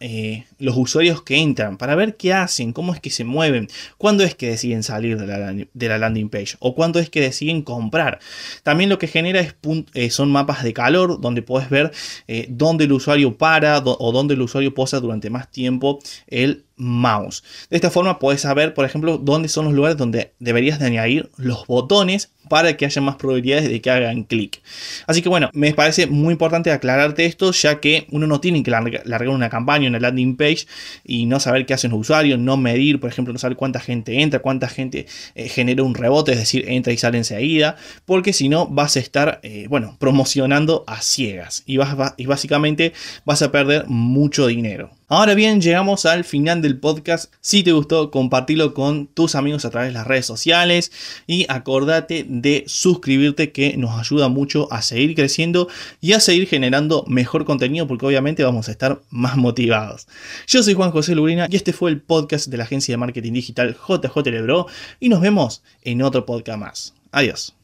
los 0.58 0.76
usuarios 0.76 1.22
que 1.22 1.36
entran, 1.36 1.76
para 1.76 1.94
ver 1.94 2.16
qué 2.16 2.32
hacen, 2.32 2.72
cómo 2.72 2.94
es 2.94 3.00
que 3.00 3.10
se 3.10 3.24
mueven, 3.24 3.68
cuándo 3.98 4.24
es 4.24 4.34
que 4.34 4.48
deciden 4.48 4.82
salir 4.82 5.18
de 5.18 5.88
la, 5.88 5.98
landing 5.98 6.28
page 6.28 6.56
o 6.58 6.74
cuándo 6.74 6.98
es 6.98 7.10
que 7.10 7.20
deciden 7.20 7.62
comprar. 7.62 8.18
También 8.62 8.90
lo 8.90 8.98
que 8.98 9.06
genera 9.06 9.40
es 9.40 9.54
eh, 9.94 10.10
son 10.10 10.30
mapas 10.30 10.62
de 10.64 10.72
calor 10.72 11.20
donde 11.20 11.42
puedes 11.42 11.70
ver 11.70 11.92
eh, 12.28 12.46
dónde 12.48 12.84
el 12.84 12.92
usuario 12.92 13.36
para 13.36 13.78
o 13.78 14.12
dónde 14.12 14.34
el 14.34 14.42
usuario 14.42 14.74
posa 14.74 15.00
durante 15.00 15.30
más 15.30 15.50
tiempo 15.50 15.98
el 16.26 16.64
mouse. 16.76 17.42
De 17.70 17.76
esta 17.76 17.90
forma 17.90 18.18
puedes 18.18 18.40
saber, 18.40 18.74
por 18.74 18.84
ejemplo, 18.84 19.18
dónde 19.18 19.48
son 19.48 19.66
los 19.66 19.74
lugares 19.74 19.96
donde 19.96 20.32
deberías 20.38 20.78
de 20.78 20.86
añadir 20.86 21.30
los 21.36 21.66
botones 21.66 22.32
para 22.52 22.76
que 22.76 22.84
haya 22.84 23.00
más 23.00 23.16
probabilidades 23.16 23.66
de 23.70 23.80
que 23.80 23.90
hagan 23.90 24.24
clic. 24.24 24.60
Así 25.06 25.22
que 25.22 25.30
bueno, 25.30 25.48
me 25.54 25.72
parece 25.72 26.06
muy 26.06 26.32
importante 26.32 26.70
aclararte 26.70 27.24
esto, 27.24 27.50
ya 27.50 27.80
que 27.80 28.06
uno 28.10 28.26
no 28.26 28.42
tiene 28.42 28.62
que 28.62 28.70
largar 28.70 29.28
una 29.30 29.48
campaña, 29.48 29.88
una 29.88 29.98
landing 29.98 30.36
page 30.36 30.66
y 31.02 31.24
no 31.24 31.40
saber 31.40 31.64
qué 31.64 31.72
hacen 31.72 31.92
los 31.92 32.00
usuarios, 32.00 32.38
no 32.38 32.58
medir, 32.58 33.00
por 33.00 33.08
ejemplo, 33.08 33.32
no 33.32 33.38
saber 33.38 33.56
cuánta 33.56 33.80
gente 33.80 34.20
entra, 34.20 34.40
cuánta 34.40 34.68
gente 34.68 35.06
eh, 35.34 35.48
genera 35.48 35.82
un 35.82 35.94
rebote, 35.94 36.32
es 36.32 36.40
decir, 36.40 36.66
entra 36.68 36.92
y 36.92 36.98
sale 36.98 37.16
enseguida, 37.16 37.76
porque 38.04 38.34
si 38.34 38.50
no 38.50 38.66
vas 38.66 38.96
a 38.96 39.00
estar, 39.00 39.40
eh, 39.42 39.64
bueno, 39.70 39.96
promocionando 39.98 40.84
a 40.86 41.00
ciegas 41.00 41.62
y, 41.64 41.78
vas, 41.78 41.96
y 42.18 42.26
básicamente 42.26 42.92
vas 43.24 43.40
a 43.40 43.50
perder 43.50 43.86
mucho 43.86 44.46
dinero. 44.46 44.90
Ahora 45.14 45.34
bien, 45.34 45.60
llegamos 45.60 46.06
al 46.06 46.24
final 46.24 46.62
del 46.62 46.78
podcast. 46.78 47.34
Si 47.42 47.62
te 47.62 47.72
gustó, 47.72 48.10
compartilo 48.10 48.72
con 48.72 49.08
tus 49.08 49.34
amigos 49.34 49.66
a 49.66 49.70
través 49.70 49.90
de 49.90 49.92
las 49.92 50.06
redes 50.06 50.24
sociales 50.24 50.90
y 51.26 51.44
acordate 51.50 52.24
de 52.26 52.64
suscribirte 52.66 53.52
que 53.52 53.76
nos 53.76 54.00
ayuda 54.00 54.30
mucho 54.30 54.72
a 54.72 54.80
seguir 54.80 55.14
creciendo 55.14 55.68
y 56.00 56.14
a 56.14 56.20
seguir 56.20 56.48
generando 56.48 57.04
mejor 57.08 57.44
contenido 57.44 57.86
porque 57.86 58.06
obviamente 58.06 58.42
vamos 58.42 58.68
a 58.68 58.70
estar 58.70 59.02
más 59.10 59.36
motivados. 59.36 60.08
Yo 60.46 60.62
soy 60.62 60.72
Juan 60.72 60.92
José 60.92 61.14
Lurina 61.14 61.46
y 61.50 61.56
este 61.56 61.74
fue 61.74 61.90
el 61.90 62.00
podcast 62.00 62.46
de 62.46 62.56
la 62.56 62.64
agencia 62.64 62.94
de 62.94 62.96
marketing 62.96 63.34
digital 63.34 63.76
JJ 63.86 64.16
Lebro 64.30 64.66
y 64.98 65.10
nos 65.10 65.20
vemos 65.20 65.62
en 65.82 66.00
otro 66.00 66.24
podcast 66.24 66.58
más. 66.58 66.94
Adiós. 67.10 67.54